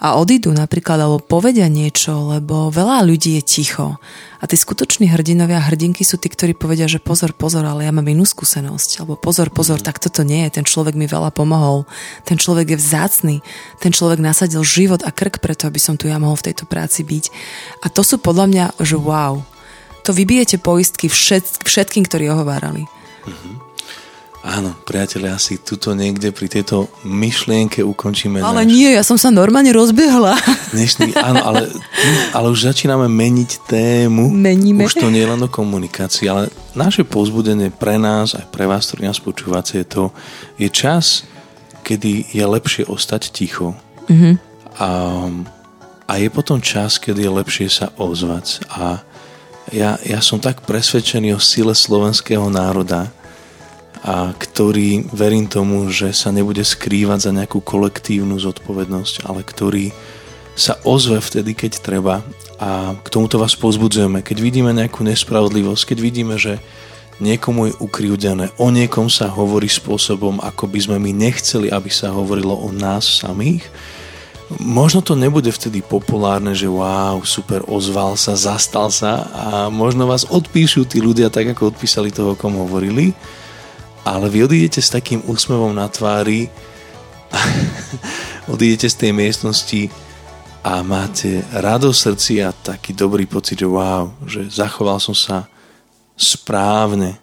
a 0.00 0.16
odídu 0.16 0.56
napríklad 0.56 0.96
alebo 0.96 1.20
povedia 1.20 1.68
niečo, 1.68 2.32
lebo 2.32 2.72
veľa 2.72 3.04
ľudí 3.04 3.36
je 3.36 3.42
ticho. 3.44 4.00
A 4.40 4.48
tí 4.48 4.56
skutoční 4.56 5.12
hrdinovia 5.12 5.60
a 5.60 5.66
hrdinky 5.68 6.08
sú 6.08 6.16
tí, 6.16 6.32
ktorí 6.32 6.56
povedia, 6.56 6.88
že 6.88 7.02
pozor, 7.02 7.36
pozor, 7.36 7.68
ale 7.68 7.84
ja 7.84 7.92
mám 7.92 8.08
inú 8.08 8.24
skúsenosť. 8.24 9.04
Alebo 9.04 9.20
pozor, 9.20 9.52
pozor, 9.52 9.82
tak 9.84 10.00
toto 10.00 10.24
nie 10.24 10.48
je. 10.48 10.62
Ten 10.62 10.64
človek 10.64 10.96
mi 10.96 11.04
veľa 11.04 11.28
pomohol. 11.34 11.84
Ten 12.24 12.40
človek 12.40 12.72
je 12.72 12.78
vzácný. 12.78 13.36
Ten 13.82 13.92
človek 13.92 14.22
nasadil 14.22 14.64
život 14.64 15.04
a 15.04 15.12
krk 15.12 15.44
preto, 15.44 15.68
aby 15.68 15.82
som 15.82 15.98
tu 16.00 16.08
ja 16.08 16.16
mohol 16.16 16.38
v 16.38 16.54
tejto 16.54 16.64
práci 16.70 17.04
byť. 17.04 17.24
A 17.84 17.92
to 17.92 18.00
sú 18.06 18.16
podľa 18.16 18.46
mňa, 18.48 18.66
že 18.80 18.96
wow. 18.96 19.42
To 20.06 20.10
vybijete 20.14 20.62
poistky 20.62 21.10
všet, 21.10 21.66
všetkým, 21.66 22.06
ktorí 22.06 22.30
ohovárali. 22.30 22.86
Mm-hmm. 23.26 23.67
Áno, 24.38 24.70
priatelia, 24.86 25.34
asi 25.34 25.58
tuto 25.58 25.98
niekde 25.98 26.30
pri 26.30 26.46
tejto 26.46 26.86
myšlienke 27.02 27.82
ukončíme 27.82 28.38
Ale 28.38 28.62
náš... 28.62 28.70
nie, 28.70 28.88
ja 28.94 29.02
som 29.02 29.18
sa 29.18 29.34
normálne 29.34 29.74
rozbehla. 29.74 30.38
Dnešný, 30.74 31.10
áno, 31.18 31.42
ale, 31.42 31.60
ale 32.30 32.46
už 32.54 32.70
začíname 32.70 33.10
meniť 33.10 33.50
tému. 33.66 34.30
Meníme. 34.30 34.86
Už 34.86 34.94
to 34.94 35.10
nie 35.10 35.26
je 35.26 35.30
len 35.34 35.42
o 35.42 35.50
komunikácii, 35.50 36.30
ale 36.30 36.54
naše 36.78 37.02
pozbudenie 37.02 37.74
pre 37.74 37.98
nás, 37.98 38.38
aj 38.38 38.46
pre 38.54 38.70
vás, 38.70 38.86
ktorí 38.86 39.10
nás 39.10 39.18
počúvate, 39.18 39.82
je 39.82 39.86
to, 39.90 40.04
je 40.54 40.70
čas, 40.70 41.26
kedy 41.82 42.30
je 42.30 42.44
lepšie 42.46 42.86
ostať 42.86 43.34
ticho. 43.34 43.74
Mm-hmm. 44.06 44.34
A, 44.78 44.88
a 46.06 46.12
je 46.14 46.28
potom 46.30 46.62
čas, 46.62 47.02
kedy 47.02 47.26
je 47.26 47.36
lepšie 47.42 47.66
sa 47.66 47.90
ozvať. 47.98 48.62
A 48.70 49.02
ja, 49.74 49.98
ja 50.00 50.20
som 50.22 50.38
tak 50.38 50.62
presvedčený 50.62 51.34
o 51.34 51.40
sile 51.42 51.74
slovenského 51.74 52.46
národa, 52.48 53.10
a 54.04 54.32
ktorý, 54.34 55.10
verím 55.10 55.50
tomu, 55.50 55.90
že 55.90 56.14
sa 56.14 56.30
nebude 56.30 56.62
skrývať 56.62 57.28
za 57.28 57.32
nejakú 57.34 57.58
kolektívnu 57.62 58.38
zodpovednosť, 58.38 59.26
ale 59.26 59.42
ktorý 59.42 59.90
sa 60.58 60.74
ozve 60.82 61.22
vtedy, 61.22 61.54
keď 61.54 61.72
treba 61.78 62.26
a 62.58 62.98
k 62.98 63.08
tomuto 63.14 63.38
vás 63.38 63.54
pozbudzujeme. 63.54 64.26
Keď 64.26 64.36
vidíme 64.42 64.74
nejakú 64.74 65.06
nespravodlivosť, 65.06 65.94
keď 65.94 65.98
vidíme, 66.02 66.34
že 66.34 66.58
niekomu 67.22 67.70
je 67.70 67.78
ukrivdené, 67.78 68.50
o 68.58 68.70
niekom 68.74 69.06
sa 69.06 69.30
hovorí 69.30 69.70
spôsobom, 69.70 70.42
ako 70.42 70.66
by 70.66 70.78
sme 70.82 70.96
my 70.98 71.14
nechceli, 71.14 71.70
aby 71.70 71.90
sa 71.90 72.10
hovorilo 72.10 72.54
o 72.54 72.74
nás 72.74 73.22
samých, 73.22 73.62
možno 74.58 75.04
to 75.04 75.14
nebude 75.14 75.50
vtedy 75.54 75.84
populárne, 75.84 76.54
že 76.56 76.66
wow, 76.66 77.22
super, 77.22 77.62
ozval 77.70 78.18
sa, 78.18 78.34
zastal 78.34 78.90
sa 78.90 79.30
a 79.30 79.46
možno 79.70 80.10
vás 80.10 80.26
odpíšu 80.26 80.88
tí 80.90 80.98
ľudia 80.98 81.30
tak, 81.30 81.54
ako 81.54 81.74
odpísali 81.74 82.10
toho, 82.10 82.34
kom 82.34 82.58
hovorili, 82.58 83.14
ale 84.14 84.32
vy 84.32 84.48
odídete 84.48 84.80
s 84.80 84.92
takým 84.92 85.24
úsmevom 85.26 85.74
na 85.74 85.88
tvári, 85.90 86.48
odídete 88.54 88.88
z 88.88 88.96
tej 88.96 89.12
miestnosti 89.12 89.92
a 90.64 90.82
máte 90.82 91.44
radosť 91.54 91.96
v 91.96 92.04
srdci 92.12 92.32
a 92.42 92.50
taký 92.52 92.92
dobrý 92.92 93.28
pocit, 93.28 93.60
že 93.60 93.68
wow, 93.68 94.10
že 94.26 94.48
zachoval 94.48 94.98
som 94.98 95.14
sa 95.14 95.46
správne. 96.18 97.16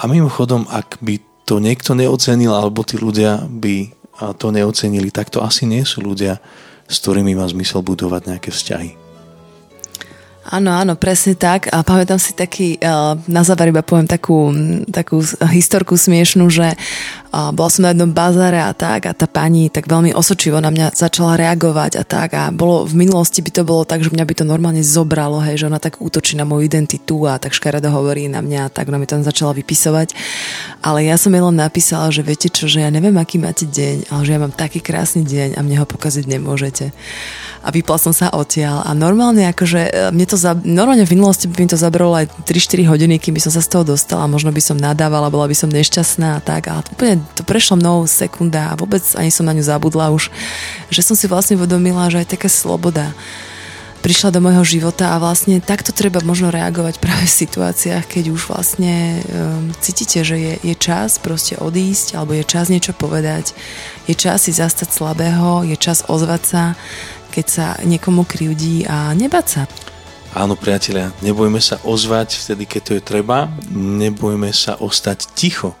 A 0.00 0.06
mimochodom, 0.06 0.68
ak 0.68 1.00
by 1.00 1.18
to 1.48 1.58
niekto 1.58 1.96
neocenil, 1.96 2.52
alebo 2.52 2.84
tí 2.84 3.00
ľudia 3.00 3.42
by 3.48 3.90
to 4.36 4.52
neocenili, 4.52 5.08
tak 5.08 5.32
to 5.32 5.40
asi 5.40 5.64
nie 5.64 5.82
sú 5.88 6.04
ľudia, 6.04 6.36
s 6.84 6.96
ktorými 7.00 7.32
má 7.32 7.48
zmysel 7.48 7.80
budovať 7.80 8.28
nejaké 8.28 8.52
vzťahy. 8.52 8.99
Áno, 10.40 10.72
áno, 10.72 10.96
presne 10.96 11.36
tak. 11.36 11.68
A 11.68 11.84
pamätám 11.84 12.16
si 12.16 12.32
taký, 12.32 12.80
uh, 12.80 13.12
na 13.28 13.44
záver 13.44 13.76
iba 13.76 13.84
poviem 13.84 14.08
takú, 14.08 14.48
takú 14.88 15.20
historku 15.52 16.00
smiešnú, 16.00 16.48
že 16.48 16.72
uh, 16.72 17.52
bola 17.52 17.68
som 17.68 17.84
na 17.84 17.92
jednom 17.92 18.08
bazáre 18.08 18.56
a 18.56 18.72
tak 18.72 19.04
a 19.04 19.12
tá 19.12 19.28
pani 19.28 19.68
tak 19.68 19.84
veľmi 19.84 20.16
osočivo 20.16 20.56
na 20.56 20.72
mňa 20.72 20.96
začala 20.96 21.36
reagovať 21.36 22.00
a 22.00 22.04
tak 22.08 22.28
a 22.32 22.48
bolo, 22.48 22.88
v 22.88 23.04
minulosti 23.04 23.44
by 23.44 23.50
to 23.52 23.68
bolo 23.68 23.84
tak, 23.84 24.00
že 24.00 24.08
mňa 24.08 24.24
by 24.24 24.34
to 24.40 24.48
normálne 24.48 24.80
zobralo, 24.80 25.44
hej, 25.44 25.60
že 25.60 25.68
ona 25.68 25.76
tak 25.76 26.00
útočí 26.00 26.40
na 26.40 26.48
moju 26.48 26.64
identitu 26.64 27.28
a 27.28 27.36
tak 27.36 27.52
škaredo 27.52 27.92
hovorí 27.92 28.24
na 28.32 28.40
mňa, 28.40 28.72
tak 28.72 28.88
ona 28.88 28.96
mi 28.96 29.04
tam 29.04 29.20
začala 29.20 29.52
vypisovať. 29.52 30.16
Ale 30.80 31.04
ja 31.04 31.20
som 31.20 31.36
jej 31.36 31.44
len 31.44 31.60
napísala, 31.60 32.08
že 32.08 32.24
viete 32.24 32.48
čo, 32.48 32.64
že 32.64 32.80
ja 32.80 32.88
neviem, 32.88 33.14
aký 33.20 33.36
máte 33.36 33.68
deň, 33.68 34.08
ale 34.08 34.22
že 34.24 34.32
ja 34.32 34.40
mám 34.40 34.56
taký 34.56 34.80
krásny 34.80 35.20
deň 35.20 35.60
a 35.60 35.60
mne 35.60 35.84
ho 35.84 35.86
pokaziť 35.86 36.24
nemôžete 36.24 36.96
a 37.60 37.68
vypla 37.68 38.00
som 38.00 38.16
sa 38.16 38.32
odtiaľ. 38.32 38.80
A 38.88 38.96
normálne 38.96 39.44
akože 39.52 39.80
e, 39.88 39.90
mne 40.16 40.26
to 40.26 40.40
za, 40.40 40.56
normálne 40.64 41.04
v 41.04 41.12
minulosti 41.12 41.44
by 41.44 41.60
mi 41.60 41.68
to 41.68 41.76
zabralo 41.76 42.16
aj 42.16 42.32
3-4 42.48 42.88
hodiny, 42.88 43.20
kým 43.20 43.36
by 43.36 43.42
som 43.44 43.52
sa 43.52 43.60
z 43.60 43.68
toho 43.68 43.84
dostala, 43.84 44.24
možno 44.24 44.48
by 44.48 44.62
som 44.64 44.80
nadávala, 44.80 45.28
bola 45.28 45.44
by 45.44 45.56
som 45.56 45.68
nešťastná 45.68 46.40
a 46.40 46.44
tak, 46.44 46.72
ale 46.72 46.80
úplne 46.88 47.20
to 47.36 47.44
prešlo 47.44 47.76
mnou 47.76 48.08
sekunda 48.08 48.72
a 48.72 48.78
vôbec 48.80 49.04
ani 49.20 49.28
som 49.28 49.44
na 49.44 49.52
ňu 49.52 49.60
zabudla 49.60 50.08
už, 50.08 50.32
že 50.88 51.04
som 51.04 51.12
si 51.12 51.28
vlastne 51.28 51.60
uvedomila, 51.60 52.08
že 52.08 52.24
aj 52.24 52.32
taká 52.32 52.48
sloboda 52.48 53.12
prišla 54.00 54.32
do 54.32 54.40
môjho 54.40 54.64
života 54.64 55.12
a 55.12 55.20
vlastne 55.20 55.60
takto 55.60 55.92
treba 55.92 56.24
možno 56.24 56.48
reagovať 56.48 56.96
práve 56.96 57.28
v 57.28 57.38
situáciách, 57.44 58.08
keď 58.08 58.32
už 58.32 58.48
vlastne 58.48 59.20
um, 59.20 59.68
cítite, 59.84 60.24
že 60.24 60.36
je, 60.40 60.54
je 60.64 60.74
čas 60.74 61.20
proste 61.20 61.60
odísť 61.60 62.16
alebo 62.16 62.32
je 62.32 62.44
čas 62.48 62.72
niečo 62.72 62.96
povedať, 62.96 63.52
je 64.08 64.16
čas 64.16 64.48
si 64.48 64.56
zastať 64.56 64.88
slabého, 64.88 65.68
je 65.68 65.76
čas 65.76 66.00
ozvať 66.08 66.42
sa, 66.42 66.62
keď 67.30 67.46
sa 67.46 67.66
niekomu 67.86 68.26
krivdí 68.26 68.84
a 68.84 69.14
nebať 69.14 69.46
sa. 69.46 69.62
Áno, 70.30 70.54
priatelia, 70.54 71.10
nebojme 71.26 71.58
sa 71.58 71.82
ozvať 71.82 72.38
vtedy, 72.38 72.62
keď 72.66 72.80
to 72.86 72.92
je 72.98 73.02
treba, 73.02 73.50
nebojme 73.74 74.50
sa 74.54 74.78
ostať 74.78 75.18
ticho 75.34 75.74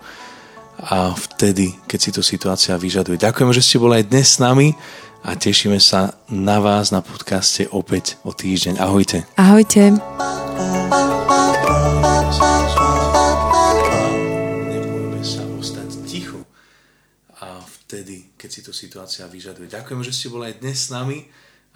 a 0.80 1.12
vtedy, 1.14 1.76
keď 1.86 1.98
si 2.00 2.10
to 2.10 2.22
situácia 2.24 2.74
vyžaduje. 2.74 3.20
Ďakujeme, 3.20 3.52
že 3.54 3.62
ste 3.62 3.78
boli 3.78 4.02
aj 4.02 4.10
dnes 4.10 4.26
s 4.26 4.42
nami 4.42 4.74
a 5.22 5.36
tešíme 5.36 5.78
sa 5.78 6.16
na 6.32 6.58
vás 6.58 6.90
na 6.90 6.98
podcaste 7.04 7.68
opäť 7.70 8.16
o 8.24 8.32
týždeň. 8.32 8.80
Ahojte. 8.80 9.28
Ahojte. 9.36 9.94
Nebojme 11.60 12.99
keď 18.50 18.58
si 18.58 18.66
to 18.66 18.74
situácia 18.74 19.30
vyžaduje. 19.30 19.70
Ďakujeme, 19.70 20.02
že 20.02 20.10
ste 20.10 20.26
boli 20.26 20.50
aj 20.50 20.58
dnes 20.58 20.74
s 20.74 20.90
nami 20.90 21.22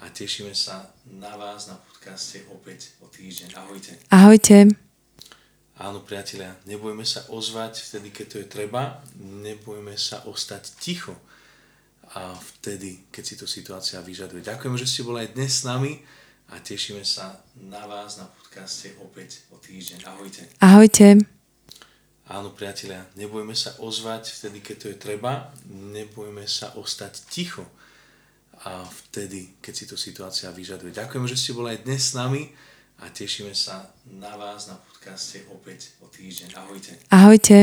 a 0.02 0.10
tešíme 0.10 0.50
sa 0.58 0.90
na 1.06 1.30
vás 1.38 1.70
na 1.70 1.78
podcaste 1.78 2.42
opäť 2.50 2.98
o 2.98 3.06
týždeň. 3.06 3.54
Ahojte. 3.54 3.94
Ahojte. 4.10 4.74
Áno, 5.78 6.02
priatelia, 6.02 6.50
nebojme 6.66 7.06
sa 7.06 7.30
ozvať 7.30 7.78
vtedy, 7.78 8.10
keď 8.10 8.26
to 8.26 8.36
je 8.42 8.46
treba, 8.50 8.98
nebojme 9.22 9.94
sa 9.94 10.26
ostať 10.26 10.62
ticho 10.82 11.14
a 12.18 12.34
vtedy, 12.58 13.06
keď 13.14 13.22
si 13.22 13.34
to 13.38 13.46
situácia 13.46 14.02
vyžaduje. 14.02 14.42
Ďakujeme, 14.42 14.74
že 14.74 14.90
ste 14.90 15.06
boli 15.06 15.22
aj 15.22 15.38
dnes 15.38 15.62
s 15.62 15.62
nami 15.62 16.02
a 16.50 16.58
tešíme 16.58 17.06
sa 17.06 17.38
na 17.54 17.86
vás 17.86 18.18
na 18.18 18.26
podcaste 18.34 18.98
opäť 18.98 19.46
o 19.54 19.62
týždeň. 19.62 20.10
Ahojte. 20.10 20.42
Ahojte. 20.58 21.33
Áno, 22.24 22.56
priatelia, 22.56 23.04
nebojme 23.20 23.52
sa 23.52 23.76
ozvať 23.84 24.32
vtedy, 24.32 24.64
keď 24.64 24.76
to 24.80 24.86
je 24.88 24.96
treba, 24.96 25.52
nebojme 25.68 26.48
sa 26.48 26.72
ostať 26.80 27.12
ticho 27.28 27.68
a 28.64 28.80
vtedy, 28.80 29.60
keď 29.60 29.74
si 29.76 29.84
to 29.84 29.96
situácia 30.00 30.48
vyžaduje. 30.48 30.96
Ďakujem, 30.96 31.28
že 31.28 31.36
ste 31.36 31.52
boli 31.52 31.76
aj 31.76 31.84
dnes 31.84 32.00
s 32.00 32.16
nami 32.16 32.48
a 33.04 33.12
tešíme 33.12 33.52
sa 33.52 33.92
na 34.08 34.32
vás 34.40 34.72
na 34.72 34.80
podcaste 34.80 35.44
opäť 35.52 35.92
o 36.00 36.08
týždeň. 36.08 36.56
Ahojte. 36.56 36.96
Ahojte. 37.12 37.56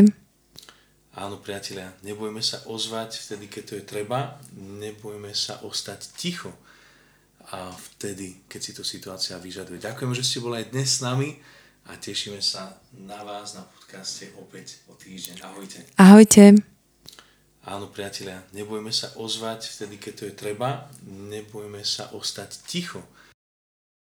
Áno, 1.17 1.41
priatelia, 1.41 1.91
nebojme 2.06 2.45
sa 2.45 2.62
ozvať 2.69 3.17
vtedy, 3.17 3.50
keď 3.50 3.63
to 3.65 3.74
je 3.82 3.84
treba, 3.84 4.38
nebojme 4.56 5.34
sa 5.34 5.58
ostať 5.65 6.00
ticho 6.13 6.54
a 7.50 7.74
vtedy, 7.97 8.45
keď 8.45 8.62
si 8.62 8.71
to 8.78 8.86
situácia 8.86 9.41
vyžaduje. 9.41 9.82
Ďakujem, 9.82 10.13
že 10.13 10.21
ste 10.21 10.38
boli 10.38 10.62
aj 10.62 10.69
dnes 10.69 10.88
s 10.88 11.04
nami 11.04 11.41
a 11.89 11.97
tešíme 11.97 12.39
sa 12.39 12.78
na 12.93 13.26
vás 13.26 13.58
na 13.58 13.65
podcaste 13.91 14.32
opäť 14.39 14.80
o 14.88 14.95
týždeň. 14.95 15.44
Ahojte. 15.44 15.83
Ahojte. 16.00 16.56
Áno, 17.67 17.92
priatelia, 17.92 18.39
nebojme 18.56 18.87
sa 18.87 19.12
ozvať 19.19 19.67
vtedy, 19.67 20.00
keď 20.00 20.13
to 20.15 20.23
je 20.31 20.33
treba, 20.48 20.87
nebojme 21.04 21.83
sa 21.83 22.08
ostať 22.15 22.71
ticho 22.71 23.04